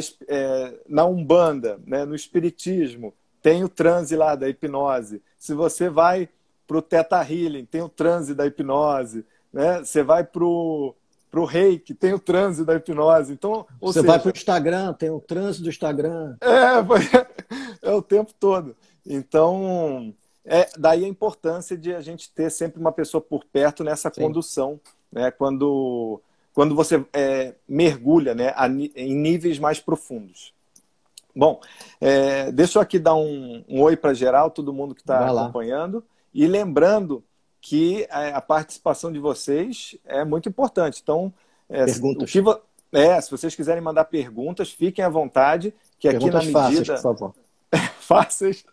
[0.89, 5.23] na Umbanda, né, no Espiritismo, tem o transe lá da hipnose.
[5.39, 6.29] Se você vai
[6.73, 9.81] para o Teta Healing, tem o transe da hipnose, né?
[9.81, 10.95] Você vai para o
[11.47, 13.31] reiki, tem o transe da hipnose.
[13.31, 16.35] Então, Você seja, vai para o Instagram, tem o transe do Instagram.
[16.41, 16.81] É,
[17.91, 18.75] é o tempo todo.
[19.05, 20.15] Então,
[20.47, 24.23] é, daí a importância de a gente ter sempre uma pessoa por perto nessa Sim.
[24.23, 24.81] condução,
[25.13, 25.31] né?
[25.31, 26.23] quando,
[26.55, 28.55] quando você é, mergulha né?
[28.97, 30.55] em níveis mais profundos.
[31.37, 31.61] Bom,
[32.01, 36.03] é, deixa eu aqui dar um, um oi para geral, todo mundo que está acompanhando.
[36.35, 37.25] E lembrando
[37.61, 41.01] que a participação de vocês é muito importante.
[41.03, 41.33] Então,
[41.69, 42.31] é, perguntas.
[42.31, 42.43] Se,
[42.93, 46.85] é, se vocês quiserem mandar perguntas, fiquem à vontade, que perguntas aqui na medida.
[46.85, 47.35] Fáceis, por favor.
[48.01, 48.65] fáceis,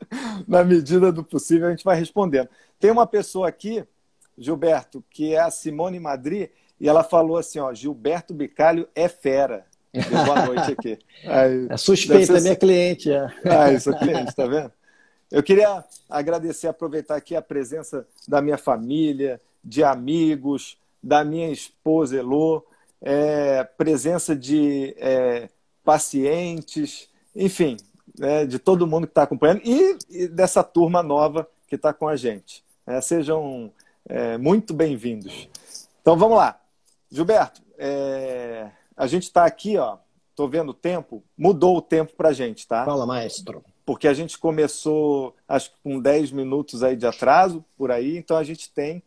[0.47, 2.49] na medida do possível, a gente vai respondendo.
[2.79, 3.83] Tem uma pessoa aqui,
[4.37, 9.65] Gilberto, que é a Simone Madri, e ela falou assim: ó, Gilberto Bicalho é fera.
[9.93, 10.99] Deu boa noite aqui.
[11.25, 13.11] Aí, é suspeita, é minha cliente.
[13.11, 13.27] É.
[13.45, 14.71] Ah, isso é cliente, tá vendo?
[15.31, 22.17] Eu queria agradecer, aproveitar aqui a presença da minha família, de amigos, da minha esposa
[22.17, 22.65] Elô,
[23.01, 25.49] é, presença de é,
[25.83, 27.77] pacientes, enfim,
[28.17, 32.07] né, de todo mundo que está acompanhando e, e, dessa turma nova que está com
[32.07, 32.63] a gente.
[32.87, 33.71] É, sejam
[34.39, 35.47] muito bem-vindos.
[36.01, 36.59] Então vamos lá.
[37.11, 38.71] Gilberto, é...
[38.97, 39.97] a gente está aqui, ó.
[40.35, 42.83] Tô vendo o tempo, mudou o tempo para a gente, tá?
[42.85, 43.63] Fala, maestro.
[43.89, 48.37] Porque a gente começou, acho que com 10 minutos aí de atraso, por aí, então
[48.37, 49.01] a gente tem.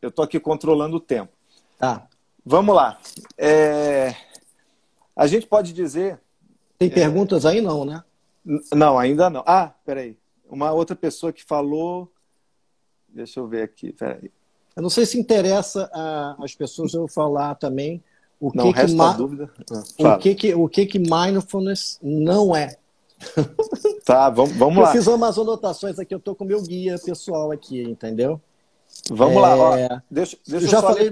[0.00, 1.30] Eu tô aqui controlando o tempo.
[1.78, 2.08] Tá.
[2.42, 2.98] Vamos lá.
[3.36, 4.14] É...
[5.14, 6.18] A gente pode dizer.
[6.78, 7.48] Tem perguntas é...
[7.48, 8.02] aí, não, né?
[8.72, 9.44] Não, ainda não.
[9.46, 10.16] Ah, peraí.
[10.48, 12.10] Uma outra pessoa que falou.
[13.06, 14.30] Deixa eu ver aqui, peraí.
[14.74, 15.90] Eu não sei se interessa
[16.42, 18.02] as pessoas eu falar também
[18.40, 19.52] o que não, que resta dúvida.
[20.02, 22.79] Ah, o que que o que que mindfulness não é.
[24.04, 24.88] Tá, vamos, vamos eu lá.
[24.88, 28.40] Eu fiz umas anotações aqui, eu tô com meu guia pessoal aqui, entendeu?
[29.08, 29.40] Vamos é...
[29.40, 31.10] lá, ó, deixa, deixa eu, já falei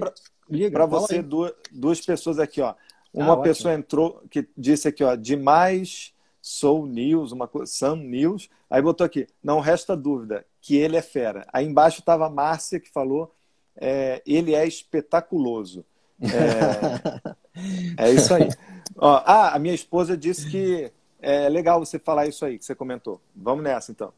[0.71, 2.73] para você duas, duas pessoas aqui, ó.
[3.13, 3.83] Uma ah, pessoa ótimo.
[3.83, 8.49] entrou que disse aqui, ó, demais Soul News, uma coisa, Sun News.
[8.69, 11.47] Aí botou aqui, não resta dúvida que ele é fera.
[11.51, 13.33] Aí embaixo estava a Márcia que falou,
[13.75, 15.85] é, ele é espetaculoso.
[16.21, 18.49] É, é isso aí.
[18.97, 22.75] Ó, ah, a minha esposa disse que é legal você falar isso aí que você
[22.75, 23.19] comentou.
[23.35, 24.13] Vamos nessa então.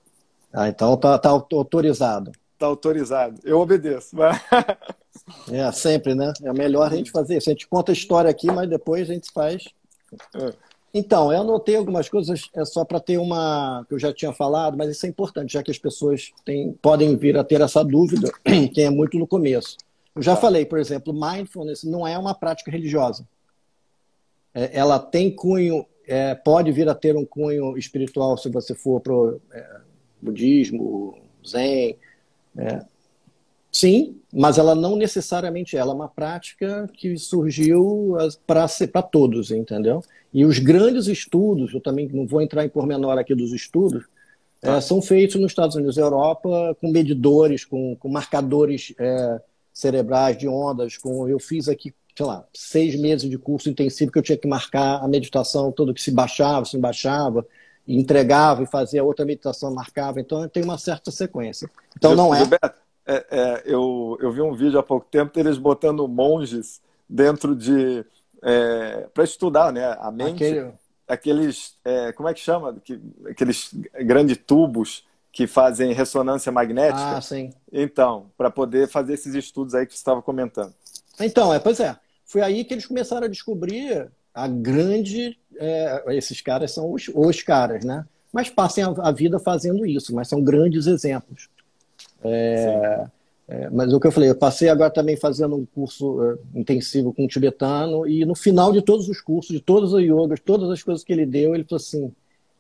[0.54, 2.32] Ah, então tá, tá autorizado.
[2.58, 3.40] Tá autorizado.
[3.44, 4.16] Eu obedeço.
[5.52, 6.32] é, sempre, né?
[6.44, 7.50] É melhor a gente fazer isso.
[7.50, 9.64] A gente conta a história aqui, mas depois a gente faz.
[10.36, 10.54] É.
[10.94, 13.86] Então, eu anotei algumas coisas é só para ter uma.
[13.88, 17.16] que eu já tinha falado, mas isso é importante, já que as pessoas têm, podem
[17.16, 19.78] vir a ter essa dúvida, que é muito no começo.
[20.14, 20.42] Eu já tá.
[20.42, 23.26] falei, por exemplo, mindfulness não é uma prática religiosa.
[24.54, 29.00] É, ela tem cunho, é, pode vir a ter um cunho espiritual se você for
[29.00, 29.78] para o é,
[30.22, 31.98] budismo, zen.
[32.58, 32.82] É.
[33.72, 40.04] Sim, mas ela não necessariamente ela é uma prática que surgiu para todos, entendeu?
[40.34, 44.04] E os grandes estudos, eu também não vou entrar em pormenor aqui dos estudos,
[44.60, 44.76] tá.
[44.76, 50.38] é, são feitos nos Estados Unidos e Europa com medidores, com, com marcadores é, cerebrais
[50.38, 50.98] de ondas.
[50.98, 54.48] Com, eu fiz aqui, sei lá, seis meses de curso intensivo que eu tinha que
[54.48, 57.44] marcar a meditação, tudo que se baixava, se baixava,
[57.88, 60.20] e entregava e fazia outra meditação, marcava.
[60.22, 61.68] Então tem uma certa sequência.
[61.98, 62.38] Então não é.
[62.38, 66.80] Gilberto, é, é eu, eu vi um vídeo há pouco tempo deles botando monges
[67.10, 68.06] dentro de
[68.44, 70.44] é, para estudar né, a mente.
[70.44, 70.72] Aquele...
[71.08, 72.78] Aqueles, é, como é que chama?
[73.30, 73.74] Aqueles
[74.06, 77.18] grandes tubos que fazem ressonância magnética.
[77.18, 77.52] Ah, sim.
[77.70, 80.74] Então, para poder fazer esses estudos aí que você estava comentando.
[81.20, 81.98] Então, é, pois é.
[82.32, 85.38] Foi aí que eles começaram a descobrir a grande.
[85.60, 88.06] É, esses caras são os, os caras, né?
[88.32, 91.50] Mas passem a, a, vida fazendo isso, mas são grandes exemplos.
[92.24, 93.06] É,
[93.50, 97.14] é, mas o que eu falei, eu passei agora também fazendo um curso uh, intensivo
[97.14, 100.70] com um tibetano, e no final de todos os cursos, de todas as yogas, todas
[100.70, 102.14] as coisas que ele deu, ele falou assim: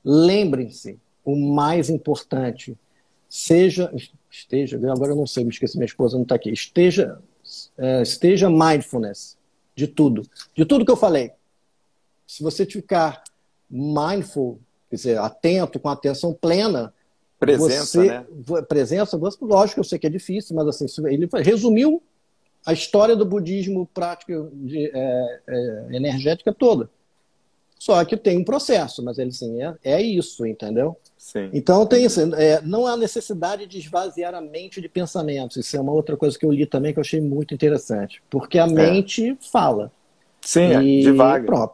[0.03, 2.77] lembrem-se, o mais importante,
[3.29, 3.89] seja,
[4.29, 7.17] esteja, agora eu não sei, me esqueci, minha esposa não está aqui, esteja,
[7.77, 9.39] uh, esteja mindfulness
[9.75, 10.23] de tudo,
[10.55, 11.31] de tudo que eu falei.
[12.27, 13.23] Se você ficar
[13.69, 16.93] mindful, quer dizer, atento, com atenção plena,
[17.39, 18.25] Presença, você, né?
[18.69, 22.03] Presença, lógico que eu sei que é difícil, mas assim, ele resumiu
[22.63, 26.87] a história do budismo prático de, é, é, energética toda.
[27.79, 30.95] Só que tem um processo, mas ele assim, é, é isso, entendeu?
[31.21, 31.51] Sim.
[31.53, 35.55] Então tem isso, é, não há necessidade de esvaziar a mente de pensamentos.
[35.55, 38.23] Isso é uma outra coisa que eu li também que eu achei muito interessante.
[38.27, 38.67] Porque a é.
[38.67, 39.91] mente fala.
[40.41, 41.69] Sim, é, e, devagar.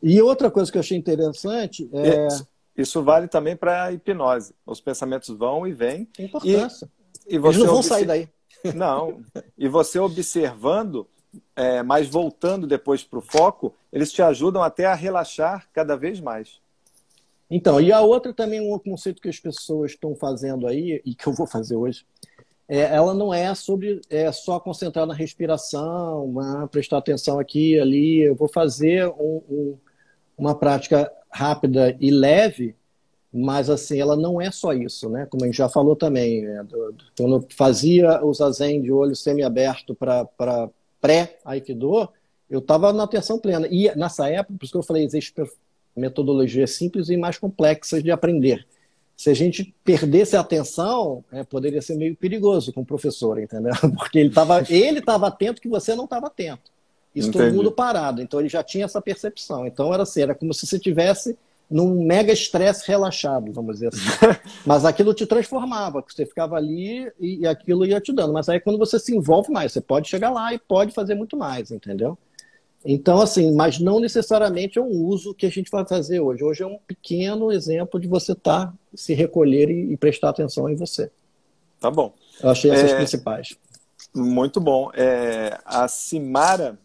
[0.00, 2.28] E outra coisa que eu achei interessante é.
[2.76, 4.54] Isso vale também para a hipnose.
[4.64, 6.04] Os pensamentos vão e vêm.
[6.04, 6.88] Tem importância.
[7.26, 8.28] E, e você Eles não vão sair daí.
[8.72, 9.20] Não.
[9.58, 11.08] E você observando,
[11.56, 16.20] é, mas voltando depois para o foco, eles te ajudam até a relaxar cada vez
[16.20, 16.60] mais.
[17.50, 21.26] Então, e a outra também, um conceito que as pessoas estão fazendo aí, e que
[21.26, 22.04] eu vou fazer hoje,
[22.68, 28.20] é, ela não é sobre é, só concentrar na respiração, né, prestar atenção aqui ali.
[28.20, 29.78] Eu vou fazer um, um,
[30.36, 32.76] uma prática rápida e leve,
[33.32, 35.26] mas assim, ela não é só isso, né?
[35.26, 36.66] Como a gente já falou também, né?
[37.16, 42.08] quando eu fazia o zazen de olho semi-aberto para pré-aikido,
[42.50, 43.66] eu estava na atenção plena.
[43.70, 45.08] E nessa época, por isso que eu falei,
[45.96, 48.66] metodologias simples e mais complexas de aprender.
[49.16, 53.72] Se a gente perdesse a atenção, é, poderia ser meio perigoso com o professor, entendeu?
[53.98, 56.70] Porque ele estava ele tava atento que você não estava atento.
[57.14, 57.46] Isso Entendi.
[57.46, 58.22] todo mundo parado.
[58.22, 59.66] Então ele já tinha essa percepção.
[59.66, 61.36] Então era assim, era como se você tivesse
[61.70, 64.00] num mega estresse relaxado, vamos dizer assim.
[64.64, 68.32] Mas aquilo te transformava, você ficava ali e, e, aquilo ia te dando.
[68.32, 71.36] Mas aí quando você se envolve mais, você pode chegar lá e pode fazer muito
[71.36, 72.16] mais, entendeu?
[72.84, 76.44] Então, assim, mas não necessariamente é um uso que a gente vai fazer hoje.
[76.44, 80.68] Hoje é um pequeno exemplo de você estar, tá, se recolher e, e prestar atenção
[80.68, 81.10] em você.
[81.80, 82.14] Tá bom.
[82.42, 82.96] Eu achei essas é...
[82.96, 83.56] principais.
[84.14, 84.90] Muito bom.
[84.94, 86.78] É, a Simara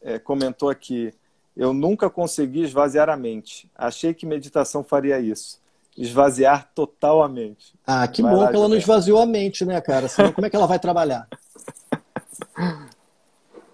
[0.00, 1.12] é, comentou aqui:
[1.56, 3.70] eu nunca consegui esvaziar a mente.
[3.74, 5.60] Achei que meditação faria isso.
[5.96, 7.74] Esvaziar totalmente.
[7.86, 10.08] Ah, que vai bom lá, que ela não esvaziou a mente, né, cara?
[10.08, 11.28] Senão, como é que ela vai trabalhar?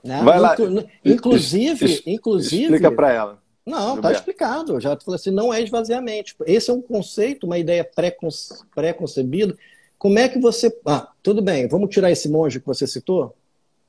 [0.05, 0.23] né?
[0.23, 0.57] Vai lá.
[1.05, 2.65] Inclusive, es, inclusive.
[2.65, 3.43] Explica para ela.
[3.65, 4.75] Não, está explicado.
[4.75, 6.35] Eu já falei assim, não é esvaziamento.
[6.47, 7.89] Esse é um conceito, uma ideia
[8.75, 9.57] pré-concebida.
[9.99, 10.75] Como é que você.
[10.87, 13.37] Ah, tudo bem, vamos tirar esse monge que você citou?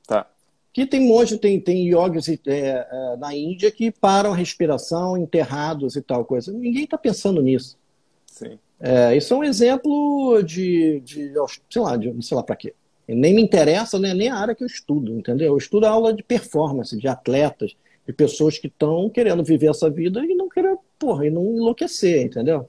[0.06, 0.26] Tá.
[0.72, 5.96] Que tem monge, tem, tem yogis é, é, na Índia que param a respiração, enterrados
[5.96, 6.52] e tal coisa.
[6.52, 7.78] Ninguém está pensando nisso.
[8.26, 8.58] Sim.
[8.78, 11.32] É, isso é um exemplo de, de
[11.70, 12.74] sei lá, de, sei lá para quê.
[13.14, 15.48] Nem me interessa né, nem a área que eu estudo, entendeu?
[15.48, 20.24] Eu estudo aula de performance, de atletas, de pessoas que estão querendo viver essa vida
[20.24, 22.68] e não querem, porra, e não enlouquecer, entendeu?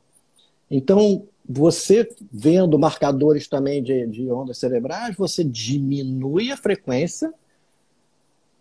[0.70, 7.34] Então, você vendo marcadores também de, de ondas cerebrais, você diminui a frequência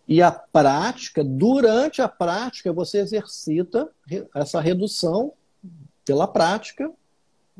[0.07, 3.89] e a prática, durante a prática, você exercita
[4.35, 5.33] essa redução
[6.03, 6.91] pela prática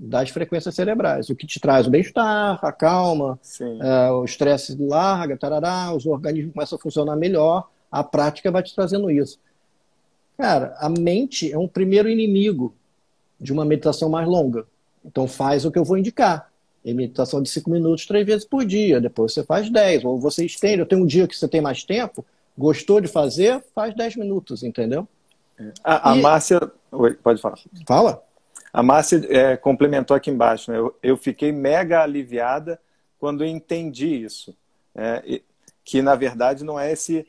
[0.03, 5.37] das frequências cerebrais, o que te traz o bem-estar, a calma, é, o estresse larga,
[5.37, 9.39] tarará, os organismos começam a funcionar melhor, a prática vai te trazendo isso.
[10.35, 12.73] Cara, a mente é um primeiro inimigo
[13.39, 14.65] de uma meditação mais longa.
[15.05, 16.49] Então faz o que eu vou indicar.
[16.83, 18.99] Em meditação de 5 minutos, três vezes por dia.
[18.99, 20.03] Depois você faz 10.
[20.03, 20.79] Ou você estende.
[20.79, 22.25] Eu tenho um dia que você tem mais tempo,
[22.57, 25.07] gostou de fazer, faz 10 minutos, entendeu?
[25.83, 26.21] A, a e...
[26.21, 26.59] Márcia.
[26.91, 27.59] Oi, pode falar.
[27.87, 28.30] Fala.
[28.73, 30.71] A Márcia é, complementou aqui embaixo.
[30.71, 30.77] Né?
[30.77, 32.79] Eu, eu, fiquei mega aliviada
[33.19, 34.55] quando entendi isso.
[34.95, 35.41] É,
[35.83, 37.27] que, na verdade, não é esse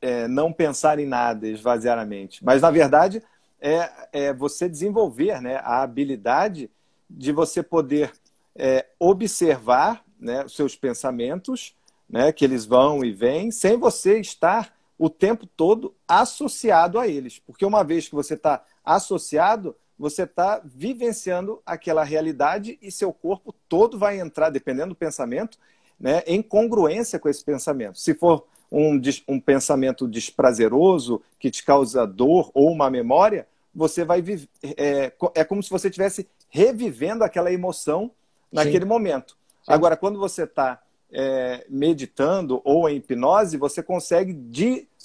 [0.00, 2.44] é, não pensar em nada, esvaziar a mente.
[2.44, 3.22] Mas, na verdade,
[3.60, 6.70] é, é você desenvolver né, a habilidade
[7.08, 8.12] de você poder
[8.54, 11.74] é, observar né, os seus pensamentos,
[12.08, 17.38] né, que eles vão e vêm, sem você estar o tempo todo associado a eles.
[17.38, 23.54] Porque uma vez que você está associado, você está vivenciando aquela realidade e seu corpo
[23.68, 25.58] todo vai entrar, dependendo do pensamento,
[25.98, 27.98] né, em congruência com esse pensamento.
[27.98, 34.22] Se for um, um pensamento desprazeroso que te causa dor ou uma memória, você vai.
[34.76, 38.10] É, é como se você estivesse revivendo aquela emoção
[38.50, 38.88] naquele Sim.
[38.88, 39.36] momento.
[39.62, 39.72] Sim.
[39.72, 40.82] Agora, quando você está
[41.12, 44.32] é, meditando ou em hipnose, você consegue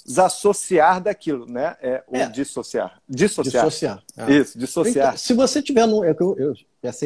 [0.04, 1.76] desassociar daquilo, né?
[1.80, 2.28] É, ou é.
[2.28, 3.00] dissociar.
[3.08, 3.64] Dissociar.
[3.64, 4.02] Dissociar.
[4.16, 4.32] É.
[4.32, 5.08] Isso, dissociar.
[5.08, 6.04] Então, se você tiver no.
[6.04, 6.54] Eu, eu,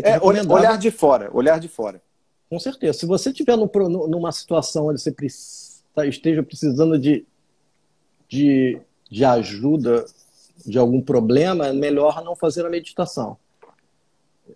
[0.03, 2.01] é, olhar de fora, olhar de fora.
[2.49, 2.99] Com certeza.
[2.99, 3.69] Se você tiver no,
[4.09, 5.15] numa situação onde você
[5.95, 7.27] tá, esteja precisando de,
[8.29, 8.81] de,
[9.11, 10.07] de ajuda
[10.65, 13.37] de algum problema, é melhor não fazer a meditação.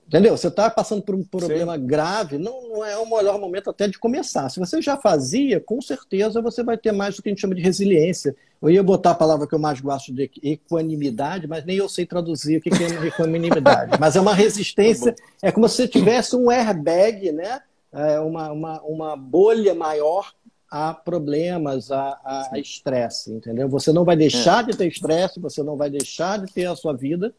[0.06, 0.36] Entendeu?
[0.36, 1.86] Você está passando por um problema Sim.
[1.86, 4.48] grave, não, não, é o melhor momento até de começar.
[4.48, 7.54] Se você já fazia, com certeza você vai ter mais do que a gente chama
[7.54, 8.34] de resiliência.
[8.62, 12.06] Eu ia botar a palavra que eu mais gosto de equanimidade, mas nem eu sei
[12.06, 13.98] traduzir o que é equanimidade.
[13.98, 17.60] mas é uma resistência, tá é como se você tivesse um airbag, né?
[17.92, 20.32] É uma, uma, uma bolha maior
[20.70, 23.68] a problemas, a estresse, entendeu?
[23.68, 24.70] Você não vai deixar é.
[24.70, 27.34] de ter estresse, você não vai deixar de ter a sua vida,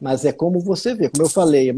[0.00, 1.10] mas é como você vê.
[1.10, 1.70] Como eu falei,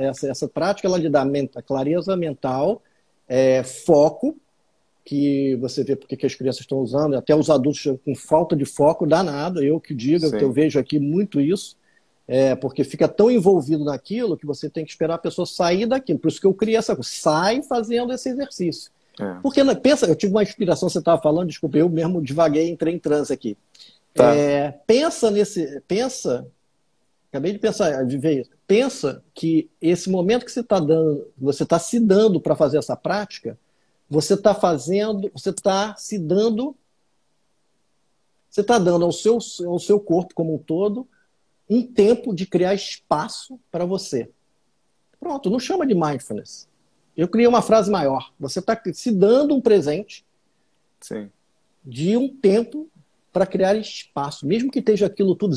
[0.00, 2.82] essa, essa prática ela lhe dá a clareza mental,
[3.28, 4.36] é, foco,
[5.04, 8.66] que você vê porque que as crianças estão usando, até os adultos com falta de
[8.66, 11.78] foco, danado, eu que digo, que eu vejo aqui muito isso,
[12.26, 16.18] é, porque fica tão envolvido naquilo que você tem que esperar a pessoa sair daquilo.
[16.18, 18.90] Por isso que eu criei essa coisa, sai fazendo esse exercício.
[19.18, 19.36] É.
[19.40, 22.92] Porque, né, pensa, eu tive uma inspiração, você estava falando, desculpa, eu mesmo devaguei, entrei
[22.92, 23.56] em transe aqui.
[24.12, 24.34] Tá.
[24.34, 26.46] É, pensa nesse, pensa
[27.30, 28.50] Acabei de pensar, de ver isso.
[28.66, 32.96] Pensa que esse momento que você está dando, você está se dando para fazer essa
[32.96, 33.58] prática,
[34.08, 36.74] você está fazendo, você está se dando,
[38.48, 41.06] você está dando ao seu, ao seu corpo como um todo
[41.68, 44.30] um tempo de criar espaço para você.
[45.20, 46.68] Pronto, não chama de mindfulness.
[47.16, 48.32] Eu criei uma frase maior.
[48.38, 50.24] Você está se dando um presente
[51.00, 51.30] Sim.
[51.84, 52.88] de um tempo
[53.38, 54.44] para criar espaço.
[54.44, 55.54] Mesmo que esteja aquilo tudo,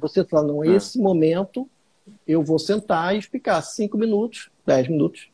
[0.00, 0.68] você fala, não, é.
[0.68, 1.68] esse momento
[2.26, 5.28] eu vou sentar e explicar cinco minutos, dez minutos.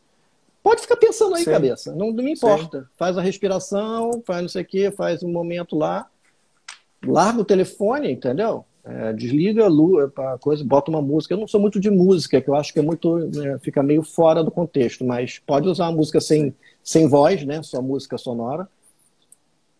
[0.60, 1.52] Pode ficar pensando aí, Sim.
[1.52, 2.80] cabeça, não, não me importa.
[2.80, 2.86] Sim.
[2.96, 6.08] Faz a respiração, faz não sei o quê, faz um momento lá,
[7.06, 8.64] larga o telefone, entendeu?
[8.84, 11.32] É, desliga a coisa, bota uma música.
[11.32, 13.18] Eu não sou muito de música, que eu acho que é muito.
[13.18, 16.52] Né, fica meio fora do contexto, mas pode usar uma música sem,
[16.82, 17.62] sem voz, né?
[17.62, 18.68] Só música sonora.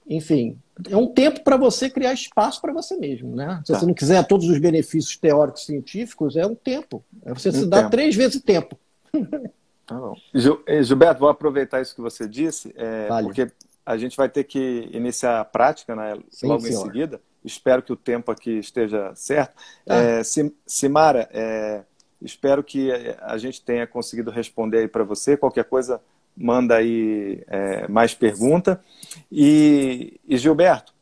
[0.07, 0.59] Enfim,
[0.91, 3.61] é um tempo para você criar espaço para você mesmo, né?
[3.65, 3.79] Se tá.
[3.79, 7.05] você não quiser todos os benefícios teóricos científicos, é um tempo.
[7.25, 8.79] É você um se dá três vezes tempo.
[9.87, 10.17] Tá bom.
[10.67, 13.27] Eh, Gilberto, vou aproveitar isso que você disse, é, vale.
[13.27, 13.51] porque
[13.85, 17.21] a gente vai ter que iniciar a prática né, Sim, logo em seguida.
[17.45, 19.55] Espero que o tempo aqui esteja certo.
[19.85, 19.95] Tá.
[19.95, 20.23] É,
[20.67, 21.83] Simara, é,
[22.21, 25.37] espero que a gente tenha conseguido responder aí para você.
[25.37, 26.01] Qualquer coisa,
[26.37, 28.83] manda aí é, mais pergunta.
[29.31, 30.95] E, e Gilberto,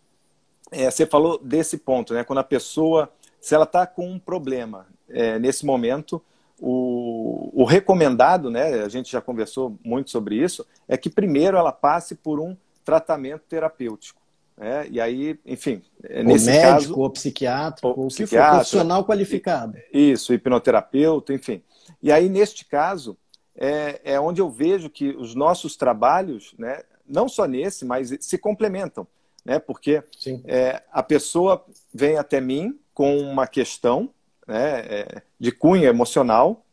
[0.70, 2.24] é, você falou desse ponto, né?
[2.24, 6.22] Quando a pessoa, se ela está com um problema é, nesse momento,
[6.58, 8.82] o, o, recomendado, né?
[8.82, 13.42] A gente já conversou muito sobre isso, é que primeiro ela passe por um tratamento
[13.48, 14.20] terapêutico.
[14.56, 14.86] Né?
[14.90, 19.78] E aí, enfim, ou nesse médico, caso, ou psiquiatra, ou, psiquiatra, profissional qualificado.
[19.92, 21.62] Isso, hipnoterapeuta, enfim.
[22.02, 23.16] E aí, neste caso,
[23.56, 28.38] é, é onde eu vejo que os nossos trabalhos, né, não só nesse, mas se
[28.38, 29.06] complementam
[29.44, 29.58] né?
[29.58, 30.02] Porque
[30.44, 34.10] é, a pessoa vem até mim com uma questão
[34.46, 36.64] né, é, de cunho emocional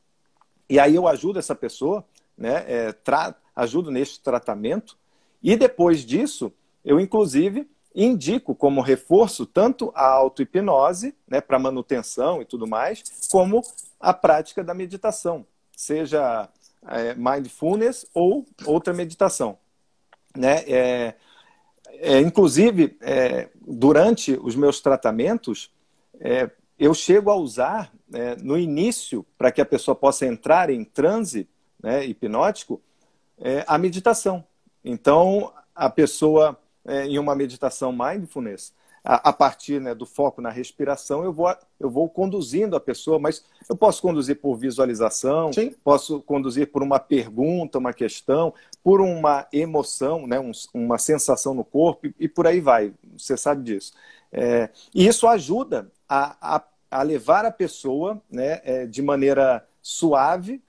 [0.70, 2.06] e aí eu ajudo essa pessoa,
[2.38, 2.64] né?
[2.68, 2.96] É,
[3.56, 4.98] ajudo neste tratamento
[5.42, 6.52] e depois disso
[6.86, 13.62] eu inclusive indico como reforço tanto a auto-hipnose, né, para manutenção e tudo mais, como
[14.00, 16.48] a prática da meditação, seja
[16.88, 19.58] é, mindfulness ou outra meditação.
[20.36, 20.64] Né?
[20.68, 21.16] É,
[22.02, 25.72] é, inclusive, é, durante os meus tratamentos,
[26.20, 30.84] é, eu chego a usar né, no início, para que a pessoa possa entrar em
[30.84, 31.50] transe
[31.82, 32.82] né, hipnótico,
[33.38, 34.44] é, a meditação.
[34.84, 38.74] Então, a pessoa, em uma meditação mindfulness,
[39.04, 43.20] a, a partir né, do foco na respiração, eu vou, eu vou conduzindo a pessoa,
[43.20, 45.74] mas eu posso conduzir por visualização, Sim.
[45.84, 51.64] posso conduzir por uma pergunta, uma questão, por uma emoção, né, um, uma sensação no
[51.64, 52.94] corpo e, e, por aí vai.
[53.18, 53.94] Você sabe disso.
[54.32, 60.62] É, e isso ajuda a, a, a, levar a pessoa né, é, de maneira suave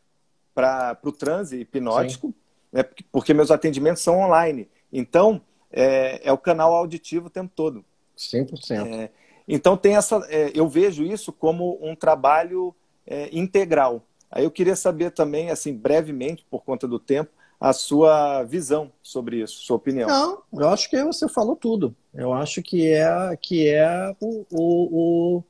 [0.55, 2.35] para o transe hipnótico,
[2.72, 4.68] né, porque meus atendimentos são online.
[4.93, 7.85] Então, é, é o canal auditivo o tempo todo.
[8.21, 8.87] 100%.
[8.87, 9.11] É,
[9.49, 12.75] então, tem essa, é, eu vejo isso como um trabalho
[13.07, 14.03] é, integral.
[14.31, 19.43] Aí eu queria saber também, assim, brevemente, por conta do tempo, a sua visão sobre
[19.43, 20.09] isso, sua opinião.
[20.09, 21.95] Não, eu acho que você falou tudo.
[22.14, 25.45] Eu acho que é que é o, o, o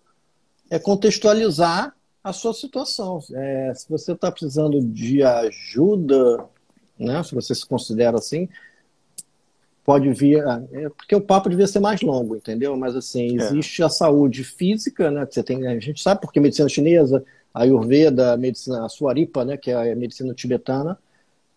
[0.70, 3.20] é contextualizar a sua situação.
[3.32, 6.44] É, se você está precisando de ajuda,
[6.98, 8.48] né, se você se considera assim,
[9.90, 10.44] pode vir.
[10.72, 12.76] É, porque o papo devia ser mais longo, entendeu?
[12.76, 13.42] Mas assim, é.
[13.42, 13.84] existe é.
[13.84, 15.26] a saúde física, né?
[15.26, 19.44] Que você tem, a gente sabe porque medicina chinesa, a Ayurveda, a medicina a Suaripa,
[19.44, 19.56] né?
[19.56, 20.96] Que é a medicina tibetana,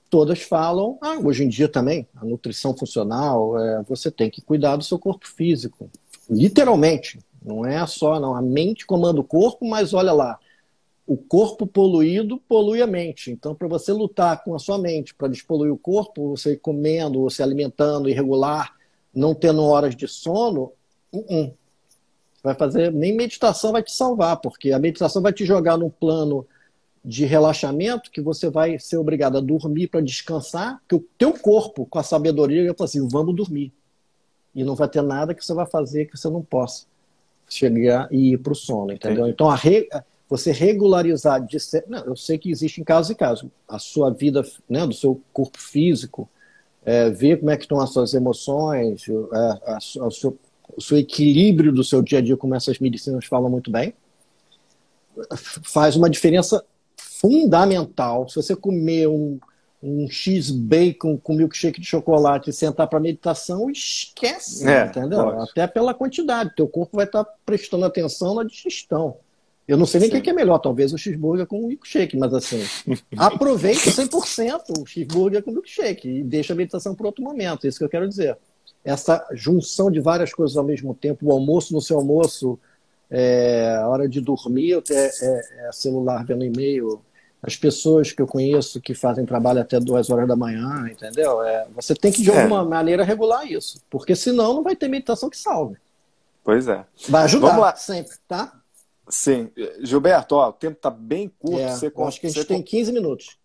[0.10, 0.98] todas falam.
[1.00, 4.98] Ah, hoje em dia também, a nutrição funcional, é, você tem que cuidar do seu
[4.98, 5.88] corpo físico.
[6.28, 7.20] Literalmente.
[7.46, 8.34] Não é só, não.
[8.34, 10.40] A mente comanda o corpo, mas olha lá,
[11.06, 13.30] o corpo poluído polui a mente.
[13.32, 17.44] Então, para você lutar com a sua mente, para despoluir o corpo, você comendo, se
[17.44, 18.74] alimentando irregular,
[19.14, 20.72] não tendo horas de sono,
[21.12, 21.54] uh -uh.
[22.42, 26.48] vai fazer nem meditação vai te salvar, porque a meditação vai te jogar num plano
[27.04, 31.86] de relaxamento que você vai ser obrigado a dormir para descansar, que o teu corpo,
[31.86, 33.74] com a sabedoria, vai falar assim, vamos dormir.
[34.56, 36.86] E não vai ter nada que você vai fazer que você não possa
[37.50, 39.24] chegar e ir para o sono, entendeu?
[39.24, 39.32] Entendi.
[39.32, 39.90] Então, a re
[40.34, 44.10] você regularizar de ser, não, eu sei que existe em caso e caso a sua
[44.10, 46.28] vida né, do seu corpo físico
[46.84, 50.36] é, ver como é que estão as suas emoções é, a, a, a, o, seu,
[50.76, 53.94] o seu equilíbrio do seu dia a dia como essas medicinas falam muito bem
[55.64, 56.66] faz uma diferença
[56.98, 59.38] fundamental se você comer um,
[59.84, 65.26] um X bacon com milkshake de chocolate e sentar para meditação, esquece, é, entendeu?
[65.26, 65.52] Pode.
[65.52, 69.18] Até pela quantidade, teu corpo vai estar tá prestando atenção na digestão.
[69.68, 72.34] Eu não sei nem o que é melhor, talvez o cheeseburger com o milkshake, mas
[72.34, 72.62] assim,
[73.16, 77.70] aproveite 100% o cheeseburger com o milkshake e deixa a meditação para outro momento, é
[77.70, 78.38] isso que eu quero dizer.
[78.84, 82.60] Essa junção de várias coisas ao mesmo tempo, o almoço no seu almoço,
[83.10, 87.02] é, a hora de dormir, é, é, é celular vendo e-mail,
[87.42, 91.44] as pessoas que eu conheço que fazem trabalho até duas horas da manhã, entendeu?
[91.44, 92.66] É, você tem que, de alguma é.
[92.66, 95.78] maneira, regular isso, porque senão não vai ter meditação que salve.
[96.44, 96.86] Pois é.
[97.08, 97.76] Vai ajudar Vamos lá.
[97.76, 98.54] sempre, tá?
[99.10, 99.52] Sim.
[99.82, 101.60] Gilberto, ó, o tempo está bem curto.
[101.60, 103.38] É, você acho que a gente tem 15 minutos.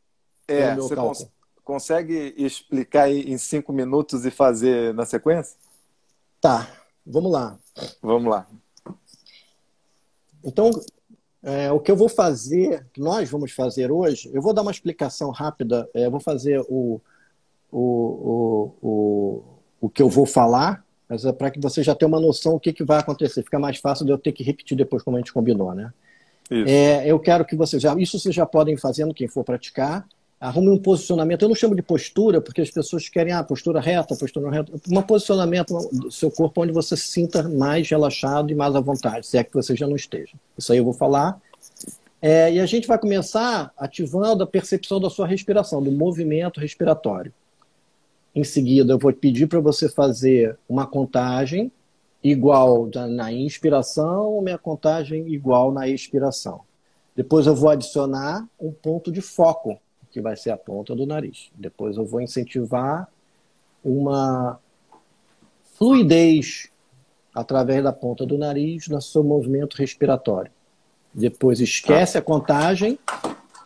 [0.46, 1.28] É, você cons
[1.68, 5.54] consegue explicar em cinco minutos e fazer na sequência?
[6.40, 6.66] Tá,
[7.04, 7.58] vamos lá.
[8.00, 8.46] Vamos lá.
[10.42, 10.70] Então,
[11.42, 15.30] é, o que eu vou fazer, nós vamos fazer hoje, eu vou dar uma explicação
[15.30, 17.02] rápida, é, eu vou fazer o,
[17.70, 19.44] o, o, o,
[19.82, 22.60] o que eu vou falar, mas é para que você já tenha uma noção do
[22.60, 23.42] que, que vai acontecer.
[23.42, 25.92] Fica mais fácil de eu ter que repetir depois como a gente combinou, né?
[26.50, 30.06] É, eu quero que vocês já, isso vocês já podem ir fazendo, quem for praticar.
[30.40, 31.42] arrume um posicionamento.
[31.42, 34.72] Eu não chamo de postura, porque as pessoas querem a ah, postura reta, postura reta.
[34.88, 39.26] Um posicionamento do seu corpo onde você se sinta mais relaxado e mais à vontade,
[39.26, 40.32] se é que você já não esteja.
[40.56, 41.40] Isso aí eu vou falar.
[42.20, 47.32] É, e a gente vai começar ativando a percepção da sua respiração, do movimento respiratório.
[48.38, 51.72] Em seguida, eu vou pedir para você fazer uma contagem
[52.22, 56.60] igual na inspiração ou minha contagem igual na expiração.
[57.16, 59.80] Depois eu vou adicionar um ponto de foco
[60.12, 61.50] que vai ser a ponta do nariz.
[61.52, 63.08] Depois eu vou incentivar
[63.82, 64.60] uma
[65.76, 66.70] fluidez
[67.34, 70.52] através da ponta do nariz no seu movimento respiratório.
[71.12, 73.00] Depois esquece a contagem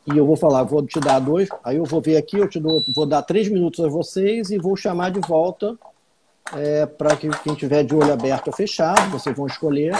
[0.06, 2.58] e eu vou falar, vou te dar dois, aí eu vou ver aqui, eu te
[2.58, 5.78] dou, vou dar três minutos a vocês e vou chamar de volta
[6.54, 9.94] é, para que quem tiver de olho aberto ou fechado, vocês vão escolher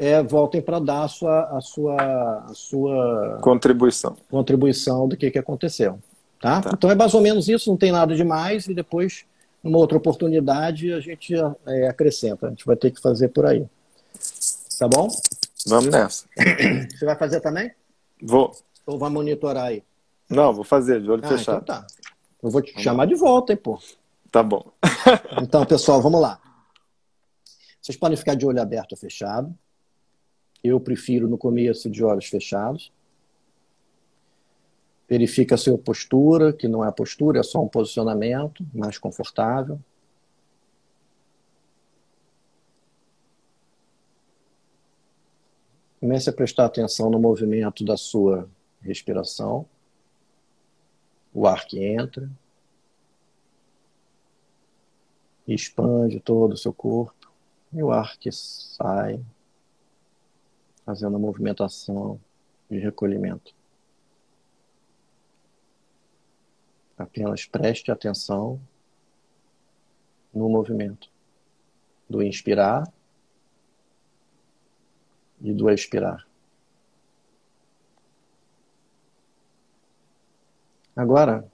[0.00, 4.16] é, voltem para dar a sua, a sua, a sua contribuição.
[4.30, 5.98] contribuição do que, que aconteceu.
[6.40, 6.62] Tá?
[6.62, 6.70] tá?
[6.72, 9.26] Então é mais ou menos isso, não tem nada demais, e depois,
[9.62, 11.34] numa outra oportunidade, a gente
[11.66, 12.46] é, acrescenta.
[12.46, 13.66] A gente vai ter que fazer por aí.
[14.78, 15.06] Tá bom?
[15.66, 16.24] Vamos nessa.
[16.98, 17.70] Você vai fazer também?
[18.22, 18.52] Vou.
[18.90, 19.84] Ou vai monitorar aí?
[20.28, 21.62] Não, vou fazer, de olho ah, fechado.
[21.62, 21.86] Então tá.
[22.42, 23.78] Eu vou te chamar de volta, hein, pô.
[24.32, 24.72] Tá bom.
[25.40, 26.40] então, pessoal, vamos lá.
[27.80, 29.56] Vocês podem ficar de olho aberto ou fechado.
[30.62, 32.92] Eu prefiro no começo de olhos fechados.
[35.08, 39.78] Verifica a sua postura, que não é postura, é só um posicionamento mais confortável.
[46.00, 48.48] Comece a prestar atenção no movimento da sua
[48.80, 49.66] respiração.
[51.32, 52.30] O ar que entra.
[55.46, 57.30] expande todo o seu corpo.
[57.72, 59.24] E o ar que sai
[60.84, 62.20] fazendo a movimentação
[62.68, 63.54] de recolhimento.
[66.96, 68.60] Apenas preste atenção
[70.32, 71.10] no movimento
[72.08, 72.92] do inspirar
[75.40, 76.29] e do expirar.
[80.94, 81.50] Agora,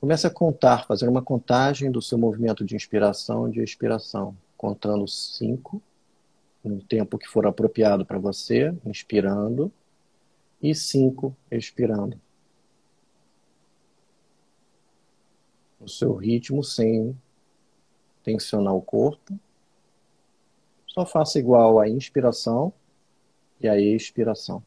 [0.00, 5.06] comece a contar, fazer uma contagem do seu movimento de inspiração e de expiração, contando
[5.08, 5.80] cinco
[6.62, 9.72] no tempo que for apropriado para você, inspirando,
[10.60, 12.20] e cinco, expirando.
[15.78, 17.16] No seu ritmo, sem
[18.24, 19.38] tensionar o corpo.
[20.88, 22.72] Só faça igual a inspiração
[23.60, 24.62] e a expiração.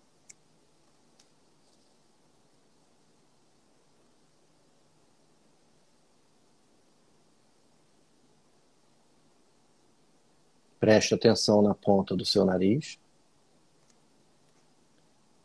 [10.89, 12.97] Preste atenção na ponta do seu nariz.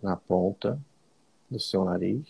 [0.02, 0.80] Na ponta
[1.50, 2.26] do seu nariz.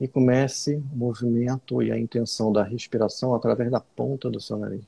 [0.00, 4.86] E comece o movimento e a intenção da respiração através da ponta do seu nariz.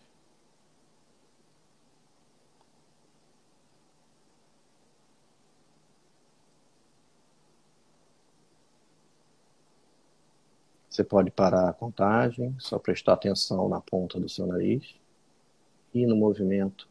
[10.89, 14.97] Você pode parar a contagem, só prestar atenção na ponta do seu nariz
[15.97, 16.87] e no movimento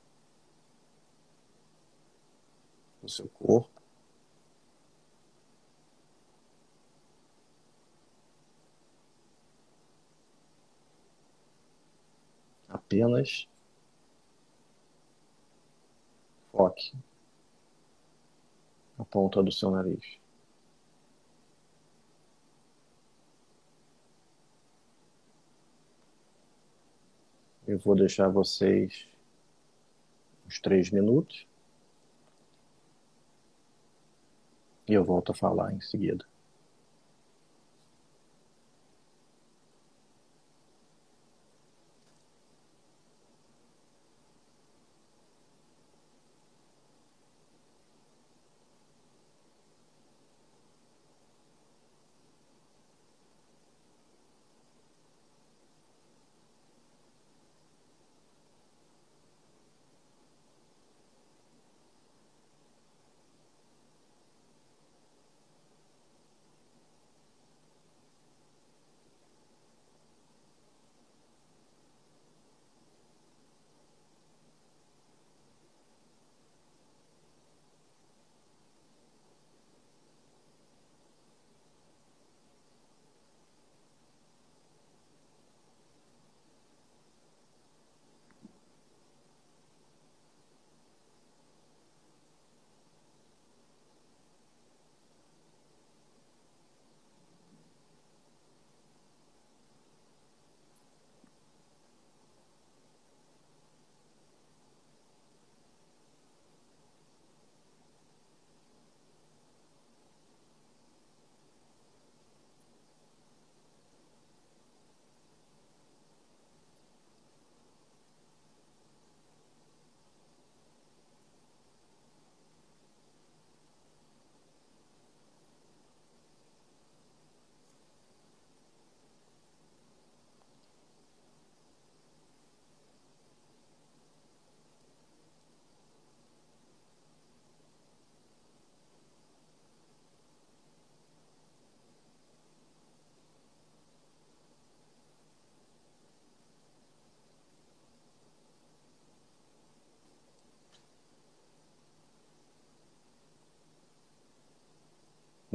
[3.03, 3.69] do seu corpo.
[12.67, 13.47] Apenas
[16.51, 16.91] foque
[18.97, 20.24] na ponta do seu nariz.
[27.67, 29.07] Eu vou deixar vocês
[30.45, 31.47] uns três minutos.
[34.87, 36.25] E eu volto a falar em seguida.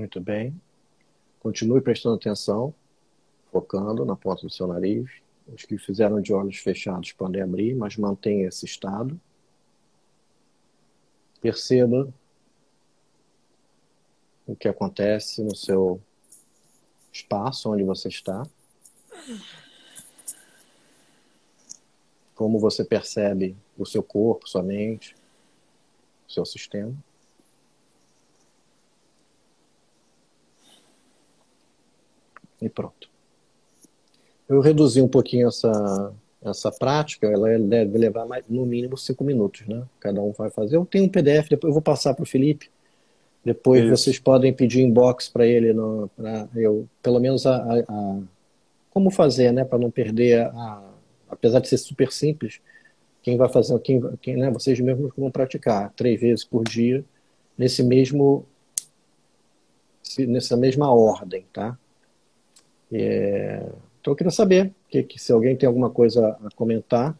[0.00, 0.58] Muito bem.
[1.40, 2.74] Continue prestando atenção,
[3.52, 5.10] focando na ponta do seu nariz.
[5.46, 9.20] Os que fizeram de olhos fechados podem abrir, mas mantenha esse estado.
[11.42, 12.10] Perceba
[14.46, 16.00] o que acontece no seu
[17.12, 18.48] espaço onde você está.
[22.34, 25.14] Como você percebe o seu corpo, sua mente,
[26.26, 26.96] o seu sistema.
[32.60, 33.08] E pronto.
[34.48, 39.66] Eu reduzi um pouquinho essa, essa prática, ela deve levar mais, no mínimo cinco minutos,
[39.66, 39.82] né?
[40.00, 40.76] Cada um vai fazer.
[40.76, 42.70] Eu tenho um PDF, depois eu vou passar para o Felipe.
[43.44, 43.96] Depois Isso.
[43.96, 46.10] vocês podem pedir inbox para ele, no,
[46.54, 48.18] eu, pelo menos a, a, a
[48.90, 50.82] como fazer, né, para não perder a,
[51.28, 52.60] apesar de ser super simples,
[53.22, 57.04] quem vai fazer, quem, quem, né, vocês mesmos vão praticar três vezes por dia
[57.56, 58.44] nesse mesmo,
[60.18, 61.78] nessa mesma ordem, tá?
[62.92, 63.66] É,
[64.00, 67.16] então eu queria saber que, que, se alguém tem alguma coisa a comentar.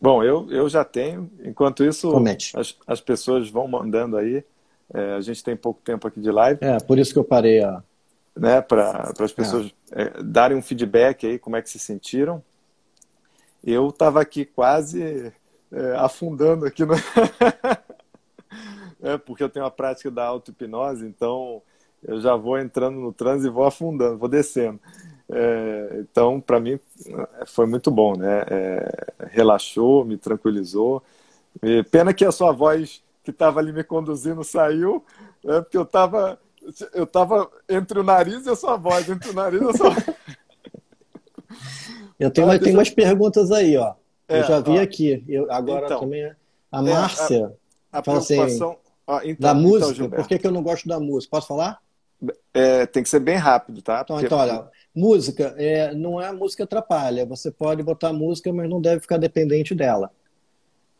[0.00, 1.30] Bom, eu, eu já tenho.
[1.44, 2.12] Enquanto isso,
[2.54, 4.44] as, as pessoas vão mandando aí.
[4.92, 6.58] É, a gente tem pouco tempo aqui de live.
[6.62, 7.82] É, por isso que eu parei a.
[8.36, 10.02] Né, para as pessoas é.
[10.02, 12.42] É, darem um feedback aí, como é que se sentiram.
[13.64, 15.32] Eu estava aqui quase
[15.72, 16.94] é, afundando aqui no.
[19.02, 21.62] é, porque eu tenho a prática da auto-hipnose, então
[22.02, 24.80] eu já vou entrando no transe e vou afundando, vou descendo.
[25.28, 26.78] É, então, para mim,
[27.46, 28.44] foi muito bom, né?
[28.48, 31.02] É, relaxou, me tranquilizou.
[31.62, 35.04] E pena que a sua voz que estava ali me conduzindo saiu,
[35.44, 36.38] é, porque eu estava
[36.92, 39.90] eu tava entre o nariz e a sua voz, entre o nariz e a sua
[42.18, 43.94] Eu tenho, ah, tem umas perguntas aí, ó.
[44.26, 45.22] É, eu já vi ó, aqui.
[45.28, 46.24] Eu, agora então, também.
[46.72, 47.52] A é, Márcia.
[47.92, 48.70] a, a assim, preocupação.
[48.70, 51.30] Assim, ó, então, da então, música, então, por que, que eu não gosto da música?
[51.30, 51.78] Posso falar?
[52.54, 54.00] É, tem que ser bem rápido, tá?
[54.02, 54.26] Então, Porque...
[54.26, 57.26] então olha, música é, não é a música atrapalha.
[57.26, 60.10] Você pode botar música, mas não deve ficar dependente dela.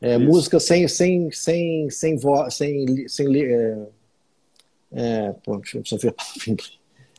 [0.00, 3.86] É, música sem sem sem sem voz, sem sem é,
[4.92, 6.14] é, pô, deixa eu ver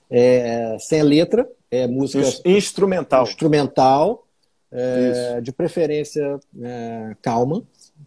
[0.10, 4.28] é, sem letra, é música instrumental, instrumental,
[4.72, 6.40] é, de preferência
[7.22, 7.64] calma,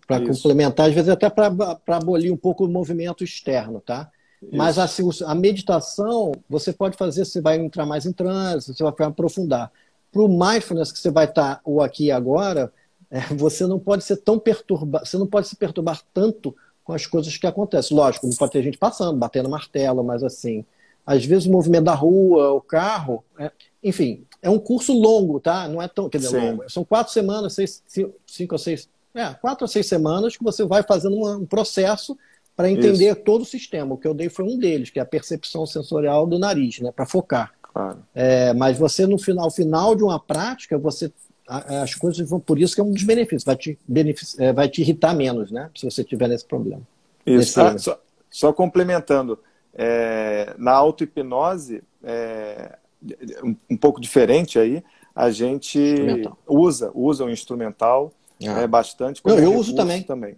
[0.06, 1.48] para complementar, às vezes até para
[1.88, 4.10] abolir um pouco o movimento externo, tá?
[4.42, 4.56] Isso.
[4.56, 8.92] Mas assim, a meditação, você pode fazer, você vai entrar mais em transe, você vai
[9.06, 9.70] aprofundar.
[10.10, 12.72] Para o mindfulness que você vai estar o aqui e agora,
[13.10, 17.06] é, você não pode ser tão perturbado, você não pode se perturbar tanto com as
[17.06, 17.96] coisas que acontecem.
[17.96, 20.64] Lógico, não pode ter gente passando, batendo martelo, mas assim,
[21.04, 23.50] às vezes o movimento da rua, o carro, é,
[23.82, 25.68] enfim, é um curso longo, tá?
[25.68, 26.68] Não é tão, quer dizer, longo.
[26.70, 27.82] São quatro semanas, seis,
[28.26, 32.16] cinco ou seis, é, quatro ou seis semanas que você vai fazendo um processo
[32.60, 33.20] para entender Isso.
[33.22, 33.94] todo o sistema.
[33.94, 36.92] O que eu dei foi um deles, que é a percepção sensorial do nariz, né,
[36.92, 37.52] para focar.
[37.62, 37.98] Claro.
[38.14, 41.10] É, mas você no final, final de uma prática, você
[41.46, 43.76] as coisas vão por isso que é um dos benefícios, vai te,
[44.38, 46.82] é, vai te irritar menos, né, se você tiver nesse problema.
[47.26, 47.60] Isso.
[47.60, 48.00] Ah, só,
[48.30, 49.36] só, complementando,
[49.74, 52.76] é, na auto-hipnose, é,
[53.42, 54.80] um, um, pouco diferente aí,
[55.12, 55.96] a gente
[56.46, 58.12] usa, usa o instrumental
[58.46, 58.60] ah.
[58.60, 59.20] é, bastante.
[59.24, 60.04] Não, eu uso também.
[60.04, 60.36] também.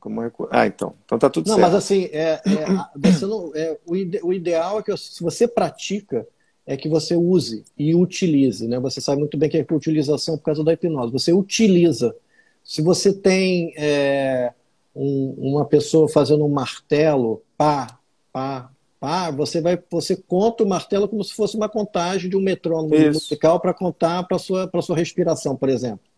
[0.00, 0.50] Como recurso.
[0.52, 0.94] Ah, então.
[1.04, 1.66] Então tá tudo não, certo.
[1.66, 5.46] Não, mas assim, é, é, não, é, o, ide, o, ideal é que se você
[5.46, 6.26] pratica,
[6.66, 8.66] é que você use e utilize.
[8.66, 8.80] Né?
[8.80, 11.12] Você sabe muito bem que é por utilização por causa da hipnose.
[11.12, 12.16] Você utiliza.
[12.64, 14.52] Se você tem é,
[14.94, 17.98] um, uma pessoa fazendo um martelo, pá,
[18.32, 22.40] pá, pá, você vai, você conta o martelo como se fosse uma contagem de um
[22.40, 26.09] metrônomo musical para contar para sua para sua respiração, por exemplo.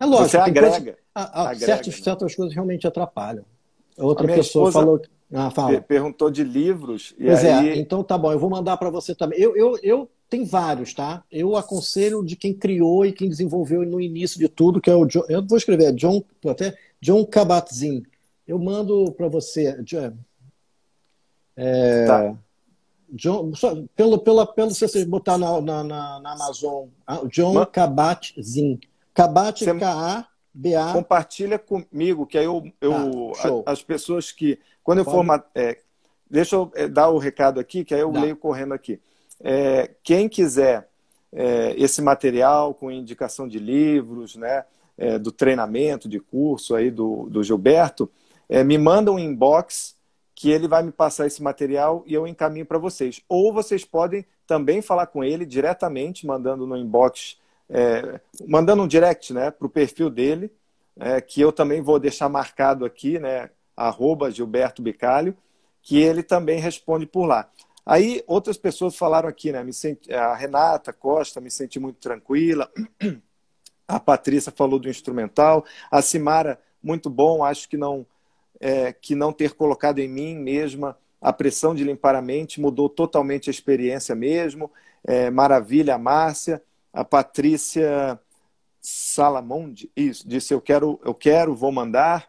[0.00, 0.30] É lógico.
[0.30, 0.70] Você agrega.
[0.70, 2.04] Coisa, a, a, agrega certas, né?
[2.04, 3.44] certas coisas realmente atrapalham.
[3.96, 5.00] Outra pessoa falou.
[5.32, 5.80] Ah, fala.
[5.80, 7.14] Perguntou de livros.
[7.18, 7.68] pois é, aí...
[7.70, 9.38] é, então tá bom, eu vou mandar para você também.
[9.38, 11.22] Eu, eu, eu tenho vários, tá?
[11.30, 15.04] Eu aconselho de quem criou e quem desenvolveu no início de tudo, que é o
[15.04, 15.24] John.
[15.28, 18.02] Eu vou escrever, John, até John Kabat-Zinn.
[18.46, 19.76] Eu mando para você.
[21.54, 22.34] É, tá.
[23.10, 28.78] John, só, pelo, pela, pelo se você botar na, na, na Amazon, ah, John Kabat-Zinn.
[29.18, 30.92] Kabat, K-A-B-A.
[30.92, 34.60] Compartilha comigo, que aí eu, eu tá, as pessoas que.
[34.84, 35.24] Quando eu for.
[35.56, 35.78] É,
[36.30, 38.20] deixa eu é, dar o recado aqui, que aí eu Dá.
[38.20, 39.00] leio correndo aqui.
[39.40, 40.88] É, quem quiser
[41.32, 44.64] é, esse material com indicação de livros, né,
[44.96, 48.08] é, do treinamento, de curso aí do, do Gilberto,
[48.48, 49.96] é, me manda um inbox
[50.32, 53.20] que ele vai me passar esse material e eu encaminho para vocês.
[53.28, 57.36] Ou vocês podem também falar com ele diretamente, mandando no inbox
[57.70, 60.50] é, mandando um direct né, para o perfil dele,
[60.98, 65.36] é, que eu também vou deixar marcado aqui, né, arroba Gilberto Bicalho,
[65.82, 67.48] que ele também responde por lá.
[67.86, 69.64] Aí outras pessoas falaram aqui, né?
[69.64, 72.70] Me senti, a Renata Costa, me senti muito tranquila.
[73.88, 75.64] A Patrícia falou do instrumental.
[75.90, 77.42] A Simara, muito bom.
[77.42, 78.04] Acho que não
[78.60, 82.88] é, que não ter colocado em mim mesma a pressão de limpar a mente mudou
[82.88, 84.70] totalmente a experiência mesmo.
[85.04, 86.62] É, maravilha, a Márcia.
[86.92, 88.18] A Patrícia
[88.80, 92.28] Salamonde, isso, disse eu quero, eu quero, vou mandar.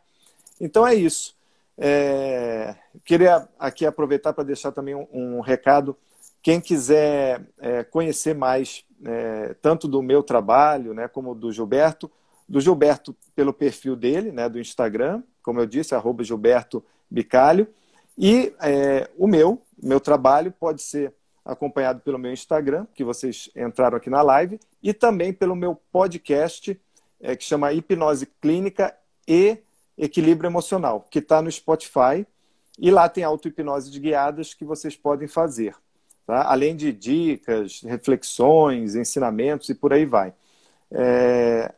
[0.59, 1.35] Então é isso.
[1.77, 5.95] É, queria aqui aproveitar para deixar também um, um, recado.
[6.41, 12.11] Quem quiser é, conhecer mais, é, tanto do meu trabalho, né, como do Gilberto,
[12.47, 17.67] do Gilberto pelo perfil dele, né, do Instagram, como eu disse, arroba Gilberto Bicalho,
[18.17, 21.13] e é, o meu, meu trabalho pode ser
[21.51, 26.79] acompanhado pelo meu Instagram, que vocês entraram aqui na live, e também pelo meu podcast,
[27.19, 28.95] é, que chama Hipnose Clínica
[29.27, 29.57] e
[29.97, 32.25] Equilíbrio Emocional, que está no Spotify.
[32.77, 35.75] E lá tem auto-hipnose de guiadas que vocês podem fazer.
[36.25, 36.43] Tá?
[36.43, 40.33] Além de dicas, reflexões, ensinamentos e por aí vai.
[40.91, 41.73] É...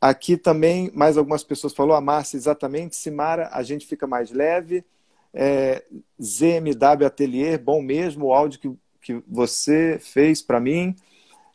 [0.00, 4.84] Aqui também, mais algumas pessoas falou, a Márcia, exatamente, Simara, a gente fica mais leve.
[5.34, 5.84] É...
[6.22, 8.72] ZMW Atelier, bom mesmo, o áudio que,
[9.06, 10.96] que você fez para mim.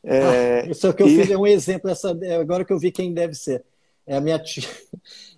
[0.01, 0.61] É...
[0.61, 1.17] Ah, isso é que eu e...
[1.17, 3.65] fiz é um exemplo, essa, agora que eu vi quem deve ser.
[4.07, 4.63] É a minha tia.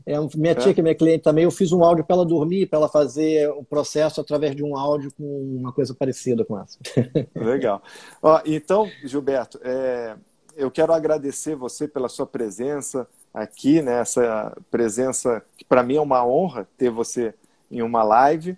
[0.06, 0.74] É, minha tia, é.
[0.74, 3.50] que é minha cliente também, eu fiz um áudio para ela dormir, para ela fazer
[3.50, 6.78] o processo através de um áudio com uma coisa parecida com essa.
[7.36, 7.82] Legal.
[8.22, 10.16] Ó, então, Gilberto, é,
[10.56, 14.02] eu quero agradecer você pela sua presença aqui, né?
[14.02, 17.34] Essa presença que para mim é uma honra ter você
[17.72, 18.56] em uma live.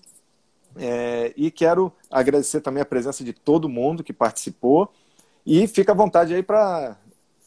[0.77, 4.91] É, e quero agradecer também a presença de todo mundo que participou.
[5.45, 6.97] E fica à vontade aí para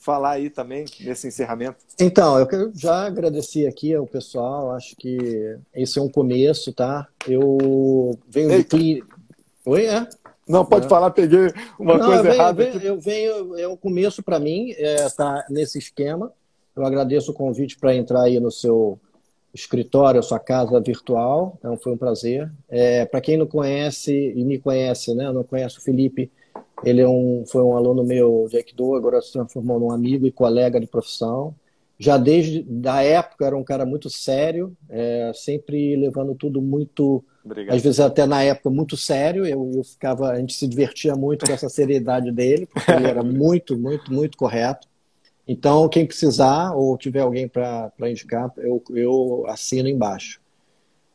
[0.00, 1.76] falar aí também nesse encerramento?
[2.00, 7.06] Então, eu já agradeci aqui ao pessoal, acho que esse é um começo, tá?
[7.26, 8.62] Eu venho Eita.
[8.62, 9.16] de clínica.
[9.66, 10.08] Oi, é?
[10.48, 10.88] Não, pode é.
[10.88, 12.62] falar, peguei uma Não, coisa eu venho, errada.
[12.62, 16.32] Eu venho, eu venho, é um começo para mim, é, tá nesse esquema.
[16.74, 18.98] Eu agradeço o convite para entrar aí no seu
[19.54, 21.56] escritório, sua casa virtual.
[21.58, 22.50] Então, foi um prazer.
[22.68, 25.32] É, para quem não conhece e me conhece, né?
[25.32, 26.30] Não conhece o Felipe,
[26.84, 30.32] ele é um, foi um aluno meu de Aikido, agora se transformou num amigo e
[30.32, 31.54] colega de profissão.
[31.98, 37.74] Já desde da época era um cara muito sério, é, sempre levando tudo muito, Obrigado.
[37.74, 39.44] às vezes até na época muito sério.
[39.44, 43.22] Eu, eu ficava, a gente se divertia muito com essa seriedade dele, porque ele era
[43.24, 44.86] muito, muito, muito correto.
[45.48, 50.38] Então, quem precisar ou tiver alguém para indicar, eu, eu assino embaixo.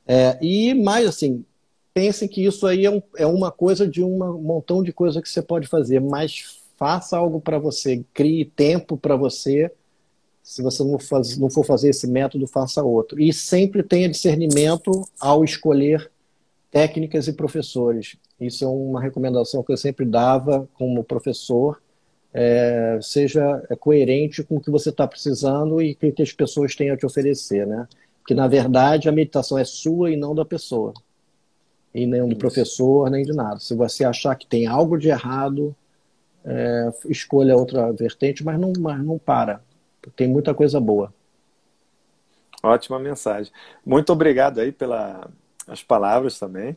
[0.07, 1.45] É, e mais assim,
[1.93, 5.29] pensem que isso aí é, um, é uma coisa de um montão de coisa que
[5.29, 9.71] você pode fazer, mas faça algo para você, crie tempo para você.
[10.41, 13.21] Se você não, faz, não for fazer esse método, faça outro.
[13.21, 16.11] E sempre tenha discernimento ao escolher
[16.71, 18.17] técnicas e professores.
[18.41, 21.82] Isso é uma recomendação que eu sempre dava como professor.
[22.33, 26.97] É, seja coerente com o que você está precisando e que as pessoas têm a
[26.97, 27.87] te oferecer, né?
[28.19, 30.93] Porque, na verdade, a meditação é sua e não da pessoa
[31.93, 33.59] e nem do professor, nem de nada.
[33.59, 35.75] Se você achar que tem algo de errado,
[36.43, 39.61] é, escolha outra vertente, mas não, mas não para.
[40.15, 41.13] Tem muita coisa boa.
[42.63, 43.51] Ótima mensagem.
[43.85, 46.75] Muito obrigado aí pelas palavras também.